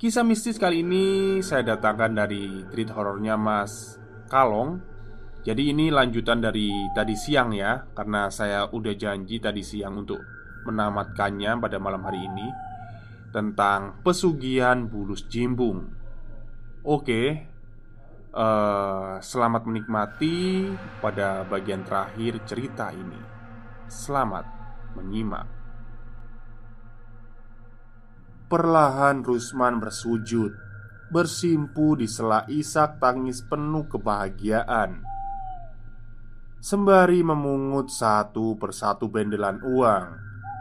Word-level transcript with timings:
Kisah 0.00 0.24
mistis 0.24 0.56
kali 0.56 0.80
ini 0.80 1.04
saya 1.44 1.76
datangkan 1.76 2.24
dari 2.24 2.64
treat 2.72 2.88
horornya 2.88 3.36
Mas 3.36 4.00
Kalong. 4.32 4.80
Jadi 5.44 5.76
ini 5.76 5.92
lanjutan 5.92 6.40
dari 6.40 6.72
tadi 6.96 7.12
siang 7.12 7.52
ya 7.52 7.84
Karena 7.92 8.32
saya 8.32 8.64
udah 8.72 8.96
janji 8.96 9.36
tadi 9.40 9.60
siang 9.60 10.00
untuk 10.00 10.20
menamatkannya 10.64 11.60
pada 11.60 11.76
malam 11.76 12.00
hari 12.08 12.24
ini 12.24 12.48
Tentang 13.28 14.00
pesugihan 14.00 14.88
bulus 14.88 15.28
jimbung. 15.28 15.92
Oke 16.80 17.44
uh, 18.32 19.20
Selamat 19.20 19.68
menikmati 19.68 20.64
pada 21.04 21.44
bagian 21.44 21.84
terakhir 21.84 22.40
cerita 22.48 22.88
ini. 22.88 23.20
Selamat 23.84 24.48
menyimak 24.96 25.59
Perlahan 28.50 29.22
Rusman 29.22 29.78
bersujud 29.78 30.50
Bersimpu 31.06 31.94
di 31.94 32.10
sela 32.10 32.42
isak 32.50 32.98
tangis 32.98 33.46
penuh 33.46 33.86
kebahagiaan. 33.86 35.06
Sembari 36.58 37.22
memungut 37.22 37.94
satu 37.94 38.58
persatu 38.58 39.06
bendelan 39.06 39.62
uang 39.62 40.06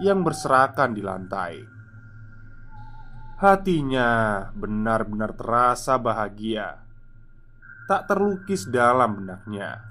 Yang 0.05 0.19
berserakan 0.21 0.93
di 0.93 1.01
lantai. 1.01 1.65
Hatinya 3.41 4.09
benar-benar 4.53 5.33
terasa 5.33 5.97
bahagia. 5.97 6.85
Tak 7.89 8.05
terlukis 8.05 8.69
dalam 8.69 9.17
benaknya. 9.17 9.81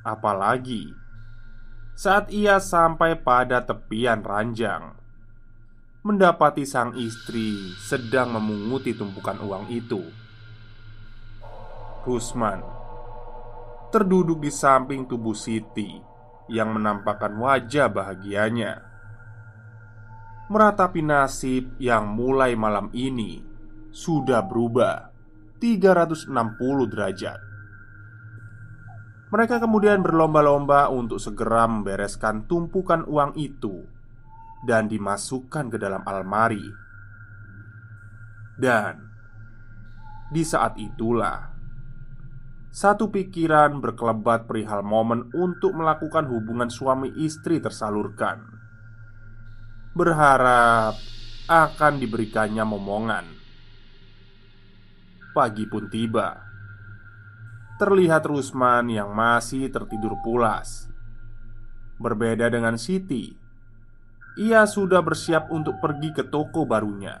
Apalagi 0.00 0.96
saat 1.92 2.32
ia 2.32 2.56
sampai 2.56 3.20
pada 3.20 3.68
tepian 3.68 4.24
ranjang 4.24 4.96
mendapati 6.08 6.64
sang 6.64 6.96
istri 6.96 7.76
sedang 7.76 8.32
memunguti 8.32 8.96
tumpukan 8.96 9.36
uang 9.44 9.68
itu. 9.68 10.00
Rusman 12.08 12.64
terduduk 13.92 14.40
di 14.40 14.48
samping 14.48 15.04
tubuh 15.04 15.36
Siti 15.36 16.00
yang 16.48 16.72
menampakkan 16.72 17.36
wajah 17.36 17.92
bahagianya. 17.92 18.80
Meratapi 20.48 21.04
nasib 21.04 21.76
yang 21.76 22.08
mulai 22.08 22.56
malam 22.56 22.88
ini 22.96 23.44
sudah 23.92 24.40
berubah 24.40 25.12
360 25.60 26.32
derajat. 26.88 27.40
Mereka 29.28 29.60
kemudian 29.60 30.00
berlomba-lomba 30.00 30.88
untuk 30.88 31.20
segera 31.20 31.68
membereskan 31.68 32.48
tumpukan 32.48 33.04
uang 33.04 33.36
itu 33.36 33.97
dan 34.66 34.90
dimasukkan 34.90 35.70
ke 35.70 35.78
dalam 35.78 36.02
almari. 36.06 36.64
Dan 38.58 39.06
di 40.34 40.42
saat 40.42 40.74
itulah 40.76 41.48
satu 42.68 43.08
pikiran 43.08 43.80
berkelebat 43.80 44.44
perihal 44.44 44.84
momen 44.84 45.32
untuk 45.32 45.72
melakukan 45.72 46.28
hubungan 46.28 46.68
suami 46.68 47.10
istri 47.16 47.62
tersalurkan. 47.64 48.44
Berharap 49.96 50.94
akan 51.48 51.92
diberikannya 51.96 52.62
momongan. 52.62 53.24
Pagi 55.32 55.64
pun 55.64 55.88
tiba. 55.88 56.44
Terlihat 57.80 58.26
Rusman 58.26 58.90
yang 58.90 59.14
masih 59.14 59.70
tertidur 59.70 60.18
pulas. 60.20 60.90
Berbeda 61.98 62.52
dengan 62.52 62.76
Siti 62.76 63.47
ia 64.38 64.62
sudah 64.70 65.02
bersiap 65.02 65.50
untuk 65.50 65.82
pergi 65.82 66.14
ke 66.14 66.22
toko 66.30 66.62
barunya. 66.62 67.18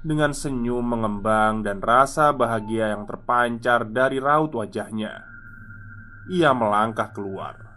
Dengan 0.00 0.32
senyum 0.32 0.80
mengembang 0.80 1.60
dan 1.60 1.84
rasa 1.84 2.32
bahagia 2.32 2.96
yang 2.96 3.04
terpancar 3.04 3.84
dari 3.84 4.16
raut 4.16 4.56
wajahnya, 4.56 5.12
ia 6.32 6.56
melangkah 6.56 7.12
keluar, 7.12 7.68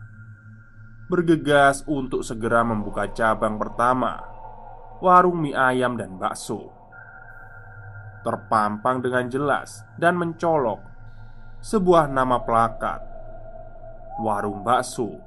bergegas 1.12 1.84
untuk 1.84 2.24
segera 2.24 2.64
membuka 2.64 3.12
cabang 3.12 3.60
pertama, 3.60 4.24
warung 5.04 5.44
mie 5.44 5.52
ayam 5.52 6.00
dan 6.00 6.16
bakso. 6.16 6.72
Terpampang 8.24 9.04
dengan 9.04 9.28
jelas 9.28 9.84
dan 10.00 10.16
mencolok 10.16 10.80
sebuah 11.60 12.08
nama 12.08 12.40
plakat, 12.40 13.04
warung 14.24 14.64
bakso 14.64 15.20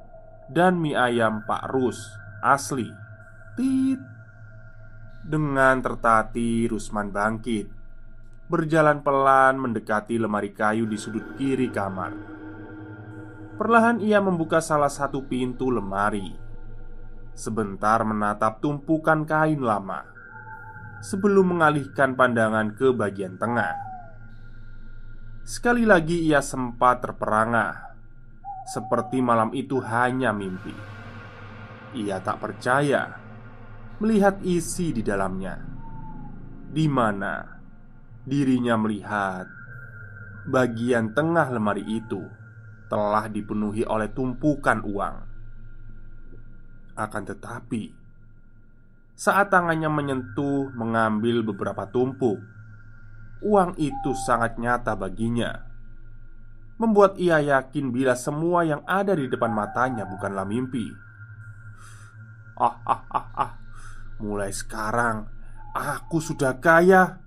dan 0.49 0.81
mie 0.81 0.97
ayam 0.97 1.45
Pak 1.45 1.69
Rus 1.69 2.22
asli. 2.43 2.91
Tit. 3.55 4.01
Dengan 5.23 5.79
tertati, 5.79 6.67
Rusman 6.67 7.15
bangkit, 7.15 7.71
berjalan 8.51 9.07
pelan 9.07 9.55
mendekati 9.55 10.19
lemari 10.19 10.51
kayu 10.51 10.85
di 10.91 10.99
sudut 10.99 11.39
kiri 11.39 11.71
kamar. 11.71 12.11
Perlahan 13.55 14.03
ia 14.03 14.19
membuka 14.19 14.59
salah 14.59 14.91
satu 14.91 15.23
pintu 15.31 15.71
lemari. 15.71 16.35
Sebentar 17.39 18.03
menatap 18.03 18.59
tumpukan 18.59 19.23
kain 19.23 19.63
lama 19.63 20.13
sebelum 21.03 21.57
mengalihkan 21.57 22.15
pandangan 22.19 22.75
ke 22.75 22.91
bagian 22.95 23.39
tengah. 23.39 23.75
Sekali 25.43 25.83
lagi 25.83 26.23
ia 26.23 26.39
sempat 26.39 27.03
terperangah, 27.03 27.99
seperti 28.71 29.19
malam 29.19 29.51
itu 29.51 29.83
hanya 29.83 30.31
mimpi. 30.31 30.92
Ia 31.93 32.25
tak 32.25 32.41
percaya 32.41 33.21
melihat 34.01 34.41
isi 34.43 34.97
di 34.97 35.05
dalamnya, 35.05 35.61
di 36.73 36.89
mana 36.89 37.61
dirinya 38.25 38.81
melihat 38.81 39.47
bagian 40.49 41.13
tengah 41.15 41.53
lemari 41.53 41.85
itu 41.87 42.23
telah 42.89 43.29
dipenuhi 43.29 43.85
oleh 43.85 44.11
tumpukan 44.11 44.83
uang. 44.83 45.17
Akan 46.97 47.25
tetapi, 47.25 47.93
saat 49.17 49.53
tangannya 49.53 49.89
menyentuh 49.93 50.73
mengambil 50.75 51.45
beberapa 51.45 51.89
tumpuk, 51.89 52.41
uang 53.45 53.77
itu 53.77 54.11
sangat 54.27 54.57
nyata 54.57 54.97
baginya, 54.97 55.63
membuat 56.81 57.21
ia 57.21 57.39
yakin 57.39 57.95
bila 57.95 58.19
semua 58.19 58.67
yang 58.67 58.83
ada 58.85 59.15
di 59.15 59.31
depan 59.31 59.53
matanya 59.55 60.09
bukanlah 60.09 60.43
mimpi. 60.49 61.12
Mulai 64.25 64.53
sekarang 64.55 65.27
aku 65.75 66.23
sudah 66.23 66.63
kaya. 66.63 67.19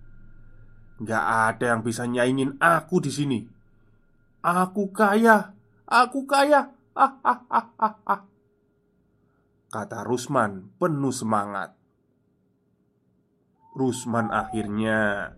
Gak 0.96 1.26
ada 1.52 1.76
yang 1.76 1.84
bisa 1.84 2.08
nyaingin 2.08 2.56
aku 2.56 3.04
di 3.04 3.12
sini. 3.12 3.40
Aku 4.40 4.96
kaya, 4.96 5.52
aku 5.84 6.24
kaya. 6.24 6.72
Kata 9.76 10.00
Rusman 10.08 10.72
penuh 10.80 11.12
semangat. 11.12 11.76
Rusman 13.76 14.32
akhirnya 14.32 15.36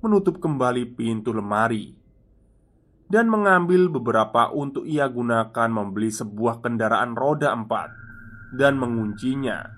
menutup 0.00 0.40
kembali 0.40 0.96
pintu 0.96 1.36
lemari 1.36 1.92
dan 3.12 3.28
mengambil 3.28 3.92
beberapa 3.92 4.48
untuk 4.48 4.88
ia 4.88 5.04
gunakan 5.04 5.68
membeli 5.68 6.08
sebuah 6.08 6.64
kendaraan 6.64 7.12
roda 7.12 7.52
empat 7.52 7.92
dan 8.54 8.78
menguncinya 8.78 9.70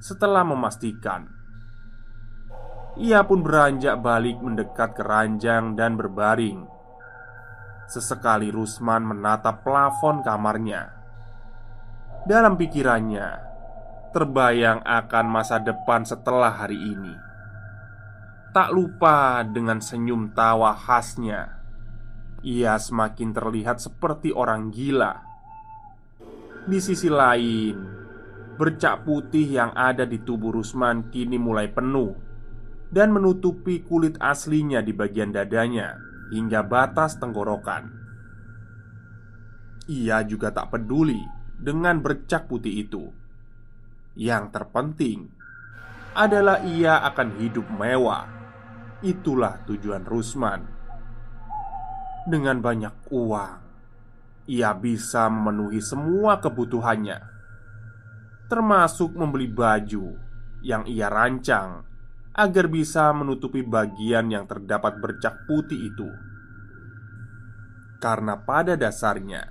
setelah 0.00 0.44
memastikan 0.44 1.36
ia 2.96 3.20
pun 3.28 3.44
beranjak 3.44 4.00
balik 4.00 4.40
mendekat 4.40 4.96
ke 4.96 5.04
ranjang 5.04 5.76
dan 5.76 6.00
berbaring. 6.00 6.64
Sesekali 7.86 8.48
Rusman 8.48 9.04
menatap 9.04 9.60
plafon 9.60 10.24
kamarnya. 10.24 10.96
Dalam 12.24 12.56
pikirannya, 12.56 13.28
terbayang 14.16 14.80
akan 14.82 15.26
masa 15.28 15.60
depan 15.60 16.08
setelah 16.08 16.50
hari 16.50 16.80
ini. 16.80 17.14
Tak 18.56 18.72
lupa 18.72 19.44
dengan 19.44 19.84
senyum 19.84 20.32
tawa 20.32 20.72
khasnya, 20.72 21.52
ia 22.40 22.80
semakin 22.80 23.36
terlihat 23.36 23.76
seperti 23.76 24.32
orang 24.32 24.72
gila. 24.72 25.20
Di 26.64 26.80
sisi 26.80 27.12
lain, 27.12 28.05
bercak 28.56 29.04
putih 29.04 29.44
yang 29.44 29.70
ada 29.76 30.08
di 30.08 30.20
tubuh 30.20 30.50
Rusman 30.50 31.12
kini 31.12 31.36
mulai 31.36 31.68
penuh 31.68 32.16
dan 32.90 33.12
menutupi 33.12 33.84
kulit 33.84 34.16
aslinya 34.18 34.80
di 34.80 34.96
bagian 34.96 35.30
dadanya 35.30 36.00
hingga 36.32 36.64
batas 36.66 37.20
tenggorokan. 37.20 37.92
Ia 39.86 40.26
juga 40.26 40.50
tak 40.50 40.74
peduli 40.74 41.20
dengan 41.54 42.02
bercak 42.02 42.50
putih 42.50 42.82
itu. 42.82 43.04
Yang 44.16 44.44
terpenting 44.50 45.30
adalah 46.16 46.64
ia 46.64 47.04
akan 47.06 47.36
hidup 47.38 47.68
mewah. 47.70 48.26
Itulah 49.04 49.62
tujuan 49.68 50.02
Rusman. 50.08 50.64
Dengan 52.26 52.58
banyak 52.58 53.12
uang, 53.12 53.54
ia 54.50 54.74
bisa 54.74 55.30
memenuhi 55.30 55.78
semua 55.78 56.42
kebutuhannya, 56.42 57.35
termasuk 58.46 59.10
membeli 59.14 59.50
baju 59.50 60.14
yang 60.62 60.86
ia 60.86 61.10
rancang 61.10 61.82
agar 62.36 62.66
bisa 62.70 63.10
menutupi 63.10 63.64
bagian 63.66 64.30
yang 64.30 64.46
terdapat 64.46 65.00
bercak 65.02 65.46
putih 65.50 65.90
itu. 65.90 66.08
Karena 67.96 68.36
pada 68.38 68.76
dasarnya, 68.76 69.42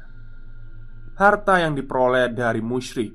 harta 1.17 1.59
yang 1.59 1.73
diperoleh 1.73 2.31
dari 2.31 2.61
musyrik 2.61 3.11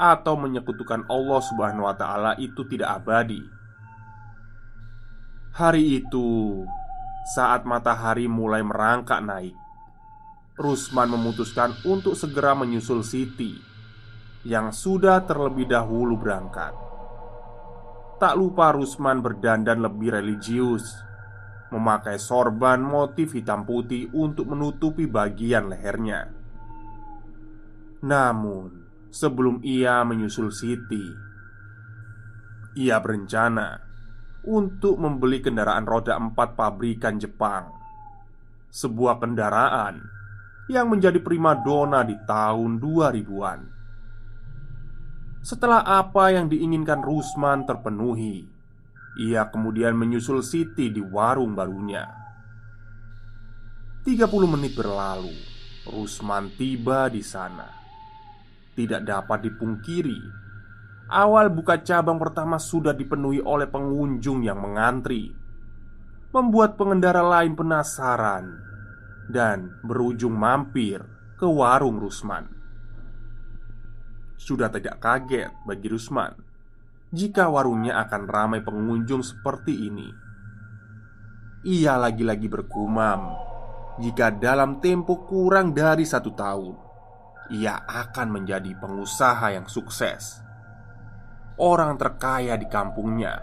atau 0.00 0.34
menyekutukan 0.34 1.06
Allah 1.06 1.40
Subhanahu 1.44 1.86
wa 1.86 1.94
Ta'ala 1.94 2.32
itu 2.40 2.64
tidak 2.66 3.04
abadi. 3.04 3.42
Hari 5.52 6.02
itu, 6.02 6.64
saat 7.36 7.68
matahari 7.68 8.24
mulai 8.24 8.64
merangkak 8.64 9.20
naik, 9.20 9.54
Rusman 10.56 11.12
memutuskan 11.12 11.76
untuk 11.84 12.16
segera 12.16 12.56
menyusul 12.56 13.04
Siti 13.04 13.71
yang 14.42 14.74
sudah 14.74 15.22
terlebih 15.22 15.70
dahulu 15.70 16.18
berangkat. 16.18 16.74
Tak 18.22 18.38
lupa 18.38 18.70
Rusman 18.70 19.18
berdandan 19.18 19.82
lebih 19.82 20.14
religius 20.14 20.94
Memakai 21.74 22.22
sorban 22.22 22.78
motif 22.78 23.34
hitam 23.34 23.66
putih 23.66 24.14
untuk 24.14 24.46
menutupi 24.46 25.10
bagian 25.10 25.66
lehernya 25.66 26.30
Namun 28.06 28.70
sebelum 29.10 29.58
ia 29.66 30.06
menyusul 30.06 30.54
Siti 30.54 31.02
Ia 32.78 33.02
berencana 33.02 33.90
untuk 34.46 34.98
membeli 34.98 35.38
kendaraan 35.38 35.86
roda 35.86 36.18
empat 36.18 36.58
pabrikan 36.58 37.18
Jepang. 37.18 37.70
Sebuah 38.70 39.22
kendaraan 39.22 40.02
yang 40.66 40.90
menjadi 40.90 41.22
primadona 41.22 42.02
di 42.02 42.18
tahun 42.26 42.82
2000-an. 42.82 43.81
Setelah 45.42 45.82
apa 45.82 46.30
yang 46.30 46.46
diinginkan 46.46 47.02
Rusman 47.02 47.66
terpenuhi, 47.66 48.46
ia 49.18 49.50
kemudian 49.50 49.98
menyusul 49.98 50.38
Siti 50.38 50.94
di 50.94 51.02
warung 51.02 51.58
barunya. 51.58 52.06
30 54.06 54.22
menit 54.46 54.78
berlalu, 54.78 55.34
Rusman 55.90 56.54
tiba 56.54 57.10
di 57.10 57.26
sana. 57.26 57.66
Tidak 58.72 59.02
dapat 59.04 59.44
dipungkiri 59.44 60.20
Awal 61.12 61.52
buka 61.52 61.84
cabang 61.84 62.16
pertama 62.16 62.56
sudah 62.56 62.96
dipenuhi 62.96 63.36
oleh 63.44 63.68
pengunjung 63.68 64.48
yang 64.48 64.64
mengantri 64.64 65.28
Membuat 66.32 66.80
pengendara 66.80 67.20
lain 67.20 67.52
penasaran 67.52 68.48
Dan 69.28 69.76
berujung 69.84 70.32
mampir 70.32 71.04
ke 71.36 71.44
warung 71.44 72.00
Rusman 72.00 72.61
Sudah 74.42 74.66
tidak 74.74 74.98
kaget 74.98 75.54
bagi 75.62 75.86
Rusman 75.86 76.34
Jika 77.14 77.46
warungnya 77.46 78.02
akan 78.02 78.22
ramai 78.26 78.60
pengunjung 78.66 79.22
seperti 79.22 79.86
ini 79.86 80.10
Ia 81.62 81.94
lagi-lagi 81.94 82.50
berkumam 82.50 83.38
Jika 84.02 84.34
dalam 84.34 84.82
tempo 84.82 85.22
kurang 85.22 85.70
dari 85.70 86.02
satu 86.02 86.34
tahun 86.34 86.74
Ia 87.54 87.86
akan 87.86 88.28
menjadi 88.34 88.74
pengusaha 88.82 89.54
yang 89.54 89.70
sukses 89.70 90.42
orang 91.60 91.94
terkaya 92.00 92.56
di 92.56 92.66
kampungnya 92.66 93.38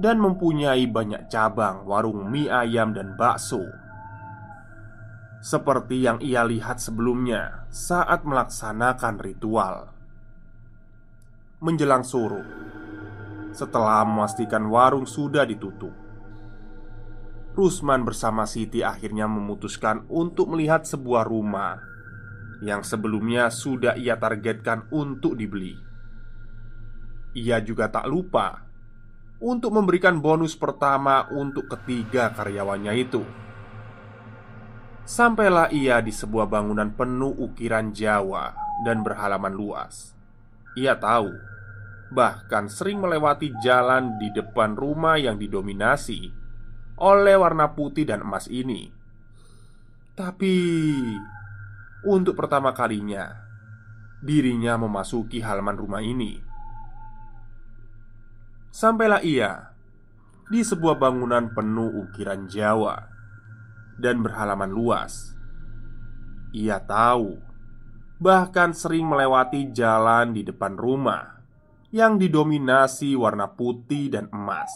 dan 0.00 0.16
mempunyai 0.18 0.88
banyak 0.88 1.28
cabang 1.28 1.84
warung 1.84 2.32
mie 2.32 2.48
ayam 2.48 2.96
dan 2.96 3.12
bakso. 3.14 3.60
Seperti 5.42 6.06
yang 6.06 6.22
ia 6.22 6.46
lihat 6.46 6.78
sebelumnya 6.78 7.66
saat 7.66 8.22
melaksanakan 8.22 9.18
ritual. 9.18 9.90
Menjelang 11.58 12.06
suruh, 12.06 12.46
setelah 13.50 14.06
memastikan 14.06 14.70
warung 14.70 15.02
sudah 15.02 15.42
ditutup, 15.42 15.90
Rusman 17.52 18.06
bersama 18.06 18.46
Siti 18.46 18.80
akhirnya 18.80 19.28
memutuskan 19.28 20.08
untuk 20.08 20.54
melihat 20.54 20.86
sebuah 20.88 21.26
rumah 21.28 21.76
yang 22.62 22.86
sebelumnya 22.86 23.50
sudah 23.50 23.98
ia 23.98 24.16
targetkan 24.16 24.88
untuk 24.94 25.34
dibeli. 25.34 25.76
Ia 27.34 27.58
juga 27.60 27.90
tak 27.90 28.06
lupa 28.06 28.62
untuk 29.42 29.74
memberikan 29.74 30.22
bonus 30.22 30.54
pertama 30.54 31.26
untuk 31.34 31.66
ketiga 31.66 32.30
karyawannya 32.30 32.94
itu. 32.94 33.41
Sampailah 35.12 35.68
ia 35.76 36.00
di 36.00 36.08
sebuah 36.08 36.48
bangunan 36.48 36.88
penuh 36.88 37.36
ukiran 37.36 37.92
Jawa 37.92 38.56
dan 38.80 39.04
berhalaman 39.04 39.52
luas. 39.52 40.16
Ia 40.72 40.96
tahu, 40.96 41.28
bahkan 42.16 42.72
sering 42.72 42.96
melewati 42.96 43.52
jalan 43.60 44.16
di 44.16 44.32
depan 44.32 44.72
rumah 44.72 45.20
yang 45.20 45.36
didominasi 45.36 46.32
oleh 46.96 47.36
warna 47.36 47.76
putih 47.76 48.08
dan 48.08 48.24
emas 48.24 48.48
ini. 48.48 48.88
Tapi 50.16 50.56
untuk 52.08 52.32
pertama 52.32 52.72
kalinya, 52.72 53.36
dirinya 54.24 54.80
memasuki 54.80 55.44
halaman 55.44 55.76
rumah 55.76 56.00
ini 56.00 56.40
Sampailah 58.72 59.20
ia 59.20 59.76
di 60.48 60.64
sebuah 60.64 60.96
bangunan 60.96 61.52
penuh 61.52 62.00
ukiran 62.08 62.48
Jawa 62.48 63.11
dan 63.98 64.24
berhalaman 64.24 64.70
luas. 64.70 65.34
Ia 66.52 66.80
tahu, 66.84 67.40
bahkan 68.20 68.76
sering 68.76 69.08
melewati 69.08 69.72
jalan 69.72 70.36
di 70.36 70.44
depan 70.44 70.76
rumah 70.76 71.42
yang 71.92 72.16
didominasi 72.16 73.12
warna 73.16 73.52
putih 73.52 74.08
dan 74.12 74.28
emas. 74.32 74.72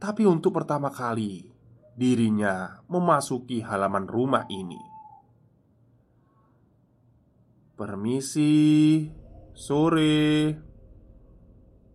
Tapi 0.00 0.24
untuk 0.24 0.54
pertama 0.56 0.88
kali, 0.88 1.50
dirinya 1.92 2.80
memasuki 2.86 3.60
halaman 3.60 4.06
rumah 4.06 4.46
ini. 4.48 4.80
Permisi, 7.76 9.08
sore. 9.52 10.69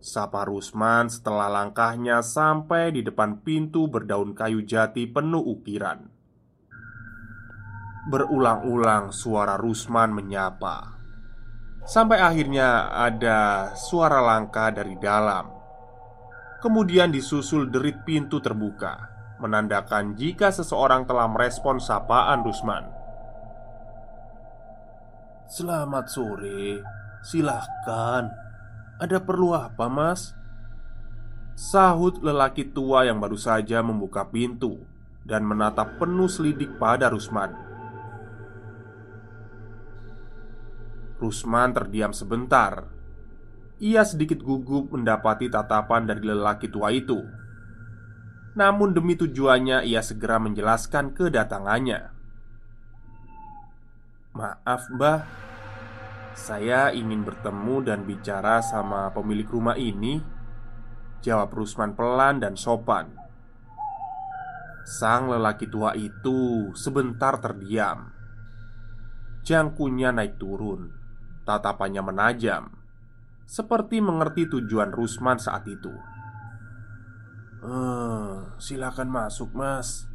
Sapa 0.06 0.46
Rusman 0.46 1.10
setelah 1.10 1.50
langkahnya 1.50 2.22
sampai 2.22 2.94
di 2.94 3.02
depan 3.02 3.42
pintu 3.42 3.90
berdaun 3.90 4.38
kayu 4.38 4.62
jati 4.62 5.10
penuh 5.10 5.42
ukiran. 5.42 6.06
Berulang-ulang 8.06 9.10
suara 9.10 9.58
Rusman 9.58 10.14
menyapa. 10.14 10.94
Sampai 11.82 12.22
akhirnya 12.22 12.86
ada 12.94 13.74
suara 13.74 14.22
langkah 14.22 14.70
dari 14.70 14.94
dalam. 14.94 15.50
Kemudian 16.62 17.10
disusul 17.10 17.66
derit 17.66 18.06
pintu 18.06 18.38
terbuka 18.38 19.10
Menandakan 19.42 20.14
jika 20.14 20.54
seseorang 20.54 21.04
telah 21.10 21.26
merespon 21.26 21.82
sapaan 21.82 22.46
Rusman. 22.46 22.86
Selamat 25.50 26.06
sore 26.06 26.78
Silahkan 27.26 28.45
Ada 28.96 29.20
perlu 29.20 29.52
apa 29.52 29.92
mas? 29.92 30.32
Sahut 31.52 32.20
lelaki 32.24 32.68
tua 32.72 33.04
yang 33.04 33.20
baru 33.20 33.36
saja 33.36 33.80
membuka 33.80 34.28
pintu 34.28 34.84
Dan 35.24 35.44
menatap 35.48 35.96
penuh 35.96 36.28
selidik 36.28 36.76
pada 36.76 37.08
Rusman 37.08 37.66
Rusman 41.16 41.72
terdiam 41.72 42.12
sebentar. 42.12 42.92
Ia 43.80 44.04
sedikit 44.04 44.40
gugup 44.44 44.92
mendapati 44.92 45.48
tatapan 45.48 46.04
dari 46.04 46.20
lelaki 46.20 46.68
tua 46.68 46.92
itu. 46.92 47.24
Namun, 48.56 48.92
demi 48.92 49.16
tujuannya, 49.16 49.84
ia 49.84 50.00
segera 50.00 50.36
menjelaskan 50.40 51.16
kedatangannya. 51.16 52.12
"Maaf, 54.36 54.88
Mbah, 54.92 55.24
saya 56.36 56.92
ingin 56.92 57.24
bertemu 57.24 57.82
dan 57.82 58.04
bicara 58.04 58.60
sama 58.60 59.10
pemilik 59.16 59.48
rumah 59.48 59.74
ini." 59.80 60.20
Jawab 61.24 61.56
Rusman 61.56 61.96
pelan 61.96 62.38
dan 62.38 62.54
sopan. 62.54 63.10
Sang 64.86 65.26
lelaki 65.26 65.66
tua 65.66 65.96
itu 65.98 66.70
sebentar 66.78 67.42
terdiam. 67.42 68.14
Jangkunya 69.46 70.10
naik 70.10 70.42
turun 70.42 70.90
Tatapannya 71.46 72.02
menajam 72.02 72.66
Seperti 73.46 74.02
mengerti 74.02 74.50
tujuan 74.50 74.90
Rusman 74.90 75.38
saat 75.38 75.62
itu 75.70 75.94
Hmm, 77.62 78.58
silakan 78.58 79.06
masuk 79.06 79.54
mas 79.54 80.10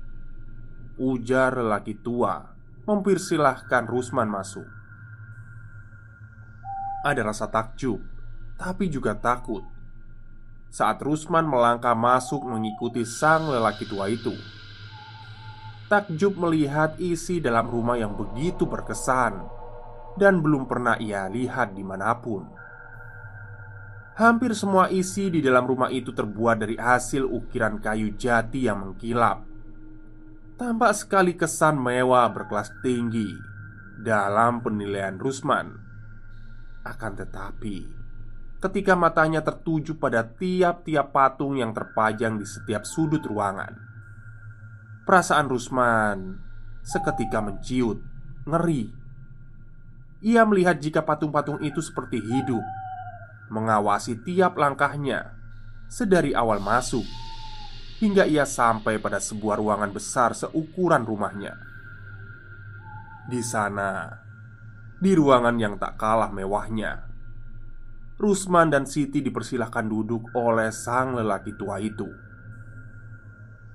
Ujar 1.00 1.56
lelaki 1.56 1.96
tua 1.96 2.60
Mempersilahkan 2.84 3.88
Rusman 3.88 4.28
masuk 4.28 4.68
Ada 7.02 7.22
rasa 7.26 7.50
takjub 7.50 8.02
Tapi 8.58 8.90
juga 8.90 9.18
takut 9.18 9.66
Saat 10.72 11.02
Rusman 11.02 11.44
melangkah 11.50 11.98
masuk 11.98 12.46
mengikuti 12.46 13.04
sang 13.04 13.50
lelaki 13.50 13.90
tua 13.90 14.08
itu 14.08 14.34
Takjub 15.92 16.40
melihat 16.40 16.96
isi 17.04 17.44
dalam 17.44 17.68
rumah 17.68 18.00
yang 18.00 18.16
begitu 18.16 18.64
berkesan 18.64 19.44
dan 20.16 20.40
belum 20.40 20.68
pernah 20.68 20.96
ia 21.00 21.28
lihat 21.28 21.76
di 21.76 21.84
mana 21.84 22.16
pun. 22.16 22.48
Hampir 24.16 24.56
semua 24.56 24.92
isi 24.92 25.32
di 25.32 25.40
dalam 25.40 25.64
rumah 25.68 25.88
itu 25.92 26.12
terbuat 26.12 26.64
dari 26.64 26.76
hasil 26.76 27.28
ukiran 27.28 27.80
kayu 27.80 28.16
jati 28.16 28.68
yang 28.68 28.88
mengkilap. 28.88 29.44
Tampak 30.60 30.94
sekali 30.94 31.34
kesan 31.34 31.80
mewah 31.80 32.30
berkelas 32.30 32.70
tinggi 32.86 33.28
dalam 34.00 34.62
penilaian 34.62 35.18
Rusman. 35.18 35.91
Akan 36.82 37.14
tetapi, 37.14 37.86
ketika 38.62 38.94
matanya 38.98 39.42
tertuju 39.46 39.98
pada 39.98 40.26
tiap-tiap 40.26 41.14
patung 41.14 41.58
yang 41.58 41.74
terpajang 41.74 42.42
di 42.42 42.46
setiap 42.46 42.86
sudut 42.86 43.22
ruangan, 43.22 43.74
perasaan 45.06 45.50
Rusman 45.50 46.38
seketika 46.82 47.42
menciut, 47.42 48.02
ngeri 48.50 49.02
ia 50.22 50.46
melihat 50.46 50.78
jika 50.78 51.02
patung-patung 51.02 51.58
itu 51.66 51.82
seperti 51.82 52.22
hidup, 52.22 52.62
mengawasi 53.50 54.22
tiap 54.22 54.54
langkahnya 54.54 55.34
sedari 55.90 56.38
awal 56.38 56.62
masuk 56.62 57.04
hingga 57.98 58.30
ia 58.30 58.46
sampai 58.46 59.02
pada 59.02 59.18
sebuah 59.18 59.58
ruangan 59.58 59.90
besar 59.90 60.38
seukuran 60.38 61.02
rumahnya. 61.06 61.58
Di 63.26 63.42
sana, 63.42 64.21
di 65.02 65.18
ruangan 65.18 65.58
yang 65.58 65.82
tak 65.82 65.98
kalah 65.98 66.30
mewahnya, 66.30 67.10
Rusman 68.22 68.70
dan 68.70 68.86
Siti 68.86 69.26
dipersilahkan 69.26 69.90
duduk 69.90 70.30
oleh 70.38 70.70
sang 70.70 71.18
lelaki 71.18 71.58
tua 71.58 71.82
itu. 71.82 72.06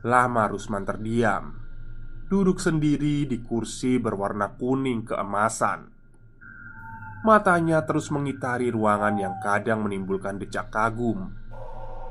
Lama 0.06 0.46
Rusman 0.46 0.86
terdiam, 0.86 1.50
duduk 2.30 2.62
sendiri 2.62 3.26
di 3.26 3.42
kursi 3.42 3.98
berwarna 3.98 4.54
kuning 4.54 5.02
keemasan. 5.02 5.90
Matanya 7.26 7.82
terus 7.82 8.14
mengitari 8.14 8.70
ruangan 8.70 9.18
yang 9.18 9.34
kadang 9.42 9.82
menimbulkan 9.82 10.38
decak 10.38 10.70
kagum 10.70 11.34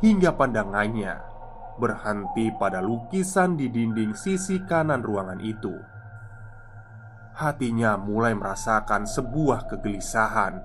Hingga 0.04 0.36
pandangannya 0.36 1.24
berhenti 1.80 2.52
pada 2.60 2.84
lukisan 2.84 3.56
di 3.56 3.72
dinding 3.72 4.12
sisi 4.12 4.60
kanan 4.68 5.00
ruangan 5.00 5.40
itu 5.40 5.95
Hatinya 7.36 8.00
mulai 8.00 8.32
merasakan 8.32 9.04
sebuah 9.04 9.68
kegelisahan. 9.68 10.64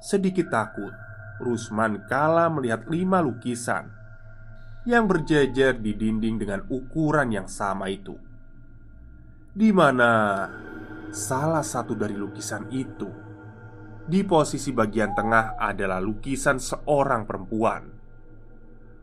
Sedikit 0.00 0.48
takut 0.48 0.92
Rusman 1.36 2.08
kala 2.08 2.48
melihat 2.48 2.88
lima 2.88 3.20
lukisan 3.20 3.92
Yang 4.88 5.04
berjejer 5.04 5.72
di 5.76 5.92
dinding 5.92 6.40
dengan 6.40 6.64
ukuran 6.72 7.28
yang 7.34 7.50
sama 7.50 7.90
itu. 7.92 8.16
Di 9.52 9.74
mana 9.74 10.46
salah 11.10 11.64
satu 11.64 11.92
dari 11.92 12.14
lukisan 12.14 12.70
itu 12.70 13.26
di 14.06 14.22
posisi 14.22 14.70
bagian 14.70 15.18
tengah 15.18 15.58
adalah 15.58 15.98
lukisan 15.98 16.62
seorang 16.62 17.26
perempuan. 17.26 17.82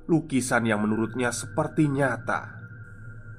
Lukisan 0.07 0.63
yang 0.63 0.79
menurutnya 0.79 1.35
seperti 1.35 1.91
nyata, 1.91 2.62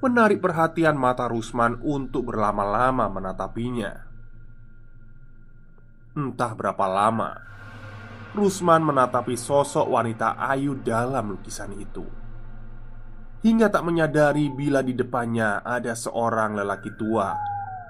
menarik 0.03 0.43
perhatian 0.43 0.99
mata 0.99 1.29
Rusman 1.31 1.79
untuk 1.79 2.33
berlama-lama 2.33 3.07
menatapinya. 3.07 3.93
Entah 6.15 6.51
berapa 6.55 6.85
lama, 6.87 7.31
Rusman 8.35 8.83
menatapi 8.83 9.35
sosok 9.39 9.87
wanita 9.87 10.35
ayu 10.35 10.75
dalam 10.75 11.35
lukisan 11.35 11.71
itu. 11.75 12.03
Hingga 13.43 13.71
tak 13.71 13.83
menyadari 13.87 14.51
bila 14.51 14.83
di 14.83 14.91
depannya 14.91 15.63
ada 15.63 15.95
seorang 15.95 16.57
lelaki 16.57 16.91
tua 16.97 17.35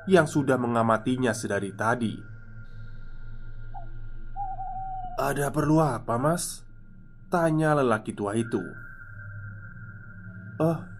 yang 0.05 0.29
sudah 0.29 0.59
mengamatinya 0.59 1.33
sedari 1.33 1.74
tadi. 1.74 2.13
"Ada 5.17 5.50
perlu 5.50 5.81
apa, 5.81 6.19
Mas?" 6.21 6.62
tanya 7.31 7.74
lelaki 7.77 8.13
tua 8.13 8.35
itu. 8.38 8.62
"Oh, 10.62 10.94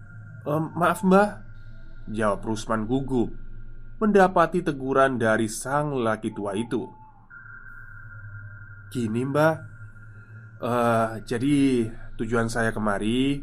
um, 0.46 0.72
maaf, 0.78 1.02
Mbah," 1.02 1.42
jawab 2.08 2.46
Rusman 2.46 2.86
gugup 2.86 3.34
mendapati 3.98 4.62
teguran 4.62 5.18
dari 5.18 5.50
sang 5.50 5.98
lelaki 5.98 6.32
tua 6.32 6.54
itu. 6.54 6.86
"Gini, 8.94 9.26
Mbah, 9.26 9.54
uh, 10.62 11.10
jadi 11.26 11.90
tujuan 12.22 12.48
saya 12.48 12.70
kemari 12.70 13.42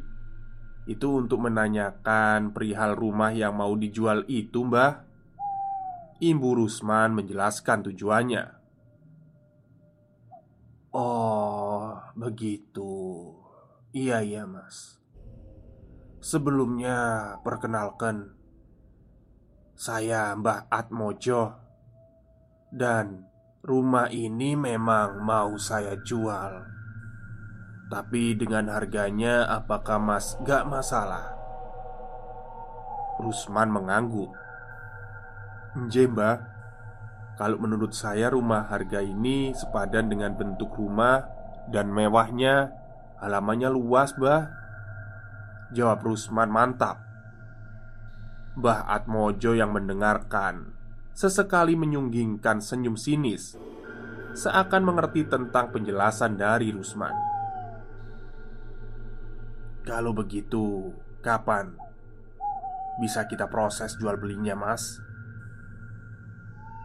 itu 0.87 1.09
untuk 1.15 1.43
menanyakan 1.43 2.55
perihal 2.55 2.95
rumah 2.95 3.35
yang 3.35 3.59
mau 3.59 3.75
dijual 3.75 4.23
itu, 4.31 4.63
Mbah." 4.63 5.11
Ibu 6.23 6.55
Rusman 6.55 7.19
menjelaskan 7.19 7.83
tujuannya. 7.91 8.63
Oh, 10.95 11.99
begitu. 12.15 12.95
Iya, 13.91 14.23
iya, 14.23 14.47
Mas. 14.47 15.02
Sebelumnya, 16.23 17.35
perkenalkan, 17.43 18.31
saya 19.75 20.31
Mbah 20.39 20.71
Atmojo, 20.71 21.51
dan 22.71 23.27
rumah 23.67 24.07
ini 24.07 24.55
memang 24.55 25.19
mau 25.19 25.59
saya 25.59 25.99
jual. 25.99 26.63
Tapi 27.91 28.39
dengan 28.39 28.71
harganya, 28.71 29.51
apakah 29.51 29.99
Mas 29.99 30.39
gak 30.47 30.63
masalah? 30.71 31.35
Rusman 33.19 33.75
mengangguk. 33.75 34.31
Mbah 35.75 36.39
Kalau 37.35 37.59
menurut 37.59 37.99
saya 37.99 38.31
rumah 38.31 38.71
harga 38.71 39.03
ini 39.03 39.57
sepadan 39.57 40.13
dengan 40.13 40.37
bentuk 40.37 40.69
rumah 40.77 41.25
Dan 41.73 41.89
mewahnya 41.89 42.69
Halamannya 43.25 43.73
luas 43.73 44.13
bah 44.21 44.62
Jawab 45.73 46.05
Rusman 46.05 46.53
mantap 46.53 47.01
Mbah 48.61 48.85
Atmojo 48.93 49.57
yang 49.57 49.73
mendengarkan 49.73 50.77
Sesekali 51.17 51.77
menyunggingkan 51.77 52.61
senyum 52.61 53.01
sinis 53.01 53.57
Seakan 54.37 54.85
mengerti 54.85 55.25
tentang 55.25 55.73
penjelasan 55.73 56.37
dari 56.37 56.73
Rusman 56.73 57.17
Kalau 59.89 60.13
begitu, 60.13 60.93
kapan 61.25 61.83
bisa 63.01 63.25
kita 63.25 63.49
proses 63.49 63.97
jual 63.97 64.21
belinya, 64.21 64.53
Mas? 64.53 65.01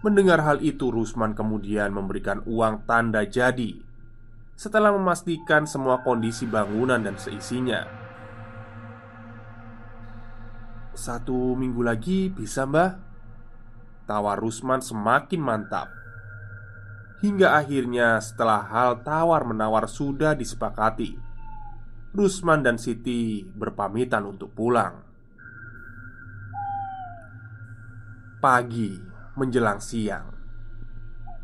Mendengar 0.05 0.39
hal 0.45 0.63
itu, 0.63 0.87
Rusman 0.87 1.35
kemudian 1.35 1.91
memberikan 1.91 2.39
uang 2.47 2.87
tanda 2.87 3.27
jadi 3.27 3.83
setelah 4.57 4.89
memastikan 4.95 5.69
semua 5.69 6.01
kondisi 6.01 6.47
bangunan 6.49 6.97
dan 6.97 7.19
seisinya. 7.19 8.06
Satu 10.97 11.53
minggu 11.53 11.85
lagi 11.85 12.33
bisa, 12.33 12.65
Mbah? 12.65 12.97
Tawar 14.09 14.41
Rusman 14.41 14.81
semakin 14.81 15.37
mantap. 15.37 15.93
Hingga 17.21 17.53
akhirnya, 17.53 18.17
setelah 18.17 18.65
hal 18.65 19.05
tawar-menawar 19.05 19.85
sudah 19.85 20.33
disepakati, 20.33 21.13
Rusman 22.17 22.65
dan 22.65 22.81
Siti 22.81 23.45
berpamitan 23.45 24.25
untuk 24.25 24.57
pulang. 24.57 25.05
Pagi 28.41 28.97
menjelang 29.37 29.81
siang 29.81 30.29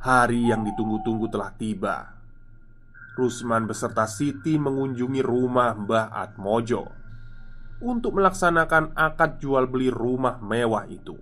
Hari 0.01 0.49
yang 0.49 0.61
ditunggu-tunggu 0.61 1.25
telah 1.29 1.49
tiba 1.57 1.97
Rusman 3.17 3.65
beserta 3.65 4.05
Siti 4.05 4.61
mengunjungi 4.61 5.21
rumah 5.25 5.73
Mbah 5.73 6.13
Atmojo 6.13 7.02
Untuk 7.83 8.15
melaksanakan 8.15 8.95
akad 8.95 9.43
jual 9.43 9.67
beli 9.67 9.91
rumah 9.91 10.39
mewah 10.39 10.87
itu. 10.87 11.19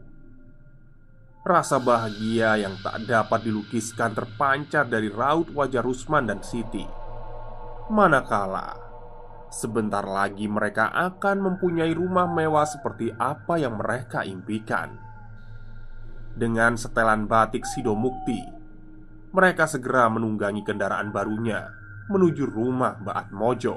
Rasa 1.41 1.81
bahagia 1.81 2.53
yang 2.61 2.77
tak 2.85 3.01
dapat 3.09 3.49
dilukiskan 3.49 4.13
terpancar 4.13 4.85
dari 4.85 5.09
raut 5.09 5.49
wajah 5.49 5.81
Rusman 5.81 6.29
dan 6.29 6.45
Siti. 6.45 6.85
Manakala 7.89 8.77
Sebentar 9.49 10.05
lagi 10.05 10.45
mereka 10.45 10.93
akan 10.93 11.41
mempunyai 11.41 11.97
rumah 11.97 12.29
mewah 12.29 12.69
seperti 12.69 13.09
apa 13.17 13.57
yang 13.57 13.81
mereka 13.81 14.21
impikan. 14.21 14.95
Dengan 16.37 16.79
setelan 16.79 17.27
batik 17.27 17.67
Sidomukti 17.67 18.39
Mereka 19.35 19.67
segera 19.67 20.07
menunggangi 20.07 20.63
kendaraan 20.63 21.11
barunya 21.11 21.67
Menuju 22.07 22.47
rumah 22.47 22.95
Mbak 23.03 23.17
Atmojo 23.27 23.75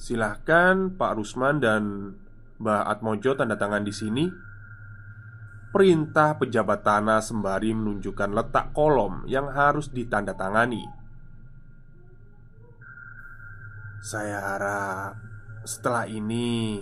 Silahkan 0.00 0.96
Pak 0.96 1.12
Rusman 1.20 1.60
dan 1.60 2.16
Mbak 2.56 2.84
Atmojo 2.88 3.36
tanda 3.36 3.60
tangan 3.60 3.84
di 3.84 3.92
sini. 3.92 4.24
Perintah 5.76 6.40
pejabat 6.40 6.80
tanah 6.80 7.20
sembari 7.20 7.76
menunjukkan 7.76 8.32
letak 8.32 8.72
kolom 8.72 9.28
yang 9.28 9.52
harus 9.52 9.92
ditandatangani. 9.92 10.88
Saya 14.00 14.40
harap 14.40 15.20
setelah 15.68 16.08
ini 16.08 16.80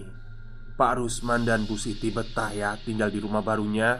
Pak 0.78 1.02
Rusman 1.02 1.42
dan 1.42 1.66
Bu 1.66 1.74
Siti 1.74 2.14
betah 2.14 2.54
ya 2.54 2.78
tinggal 2.78 3.10
di 3.10 3.18
rumah 3.18 3.42
barunya. 3.42 3.98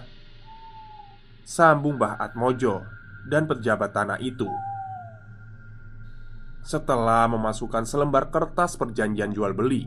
Sambung 1.43 1.99
Mbah 1.99 2.23
Atmojo 2.23 2.87
dan 3.27 3.51
pejabat 3.51 3.91
tanah 3.91 4.23
itu 4.23 4.47
Setelah 6.63 7.27
memasukkan 7.31 7.85
selembar 7.89 8.29
kertas 8.33 8.79
perjanjian 8.79 9.33
jual 9.33 9.55
beli 9.55 9.87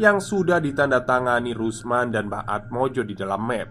Yang 0.00 0.32
sudah 0.32 0.58
ditandatangani 0.58 1.52
Rusman 1.54 2.10
dan 2.14 2.32
Mbah 2.32 2.44
Atmojo 2.46 3.02
di 3.02 3.14
dalam 3.16 3.42
map 3.44 3.68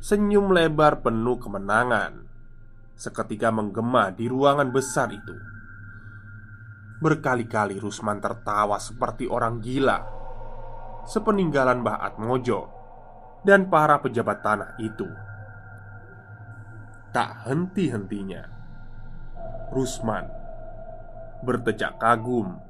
Senyum 0.00 0.52
lebar 0.52 1.00
penuh 1.00 1.38
kemenangan 1.40 2.24
Seketika 2.94 3.50
menggema 3.50 4.12
di 4.14 4.30
ruangan 4.30 4.70
besar 4.70 5.10
itu 5.10 5.36
Berkali-kali 7.02 7.76
Rusman 7.76 8.22
tertawa 8.22 8.78
seperti 8.78 9.26
orang 9.26 9.58
gila 9.58 10.24
sepeninggalan 11.04 11.84
Mbah 11.84 12.00
Atmojo 12.00 12.60
dan 13.44 13.68
para 13.68 14.00
pejabat 14.00 14.40
tanah 14.40 14.72
itu. 14.80 15.06
Tak 17.12 17.46
henti-hentinya, 17.46 18.42
Rusman 19.74 20.30
bertecak 21.42 21.98
kagum 21.98 22.62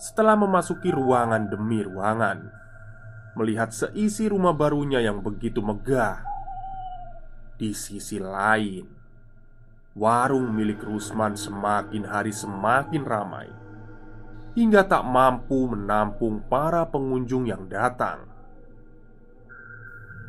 setelah 0.00 0.34
memasuki 0.34 0.88
ruangan 0.88 1.50
demi 1.50 1.84
ruangan, 1.84 2.48
melihat 3.36 3.68
seisi 3.74 4.30
rumah 4.30 4.56
barunya 4.56 5.02
yang 5.02 5.20
begitu 5.20 5.60
megah. 5.60 6.24
Di 7.58 7.74
sisi 7.74 8.22
lain, 8.22 8.86
warung 9.98 10.54
milik 10.54 10.80
Rusman 10.86 11.34
semakin 11.34 12.06
hari 12.06 12.30
semakin 12.30 13.02
ramai 13.02 13.50
hingga 14.54 14.86
tak 14.86 15.06
mampu 15.06 15.70
menampung 15.70 16.42
para 16.46 16.86
pengunjung 16.86 17.46
yang 17.50 17.66
datang. 17.66 18.26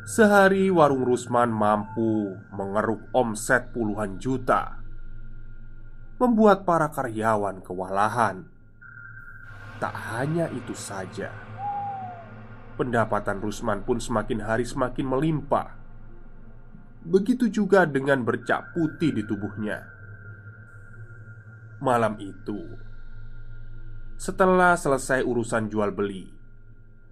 Sehari 0.06 0.70
warung 0.74 1.06
Rusman 1.06 1.54
mampu 1.54 2.34
mengeruk 2.50 3.06
omset 3.14 3.70
puluhan 3.70 4.18
juta, 4.18 4.79
membuat 6.20 6.68
para 6.68 6.92
karyawan 6.92 7.64
kewalahan. 7.64 8.44
Tak 9.80 9.96
hanya 10.12 10.52
itu 10.52 10.76
saja, 10.76 11.32
pendapatan 12.76 13.40
Rusman 13.40 13.80
pun 13.88 13.96
semakin 13.96 14.44
hari 14.44 14.68
semakin 14.68 15.08
melimpah. 15.08 15.80
Begitu 17.00 17.48
juga 17.48 17.88
dengan 17.88 18.20
bercak 18.20 18.76
putih 18.76 19.16
di 19.16 19.24
tubuhnya. 19.24 19.88
Malam 21.80 22.20
itu, 22.20 22.60
setelah 24.20 24.76
selesai 24.76 25.24
urusan 25.24 25.72
jual 25.72 25.96
beli 25.96 26.28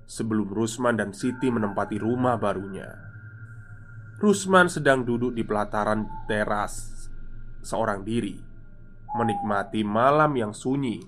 Sebelum 0.04 0.52
Rusman 0.52 1.00
dan 1.00 1.16
Siti 1.16 1.48
menempati 1.48 1.96
rumah 1.96 2.36
barunya 2.36 2.84
Rusman 4.20 4.68
sedang 4.68 5.08
duduk 5.08 5.32
di 5.32 5.40
pelataran 5.40 6.04
teras 6.28 7.08
Seorang 7.64 8.04
diri 8.04 8.47
Menikmati 9.16 9.80
malam 9.80 10.36
yang 10.36 10.52
sunyi 10.52 11.00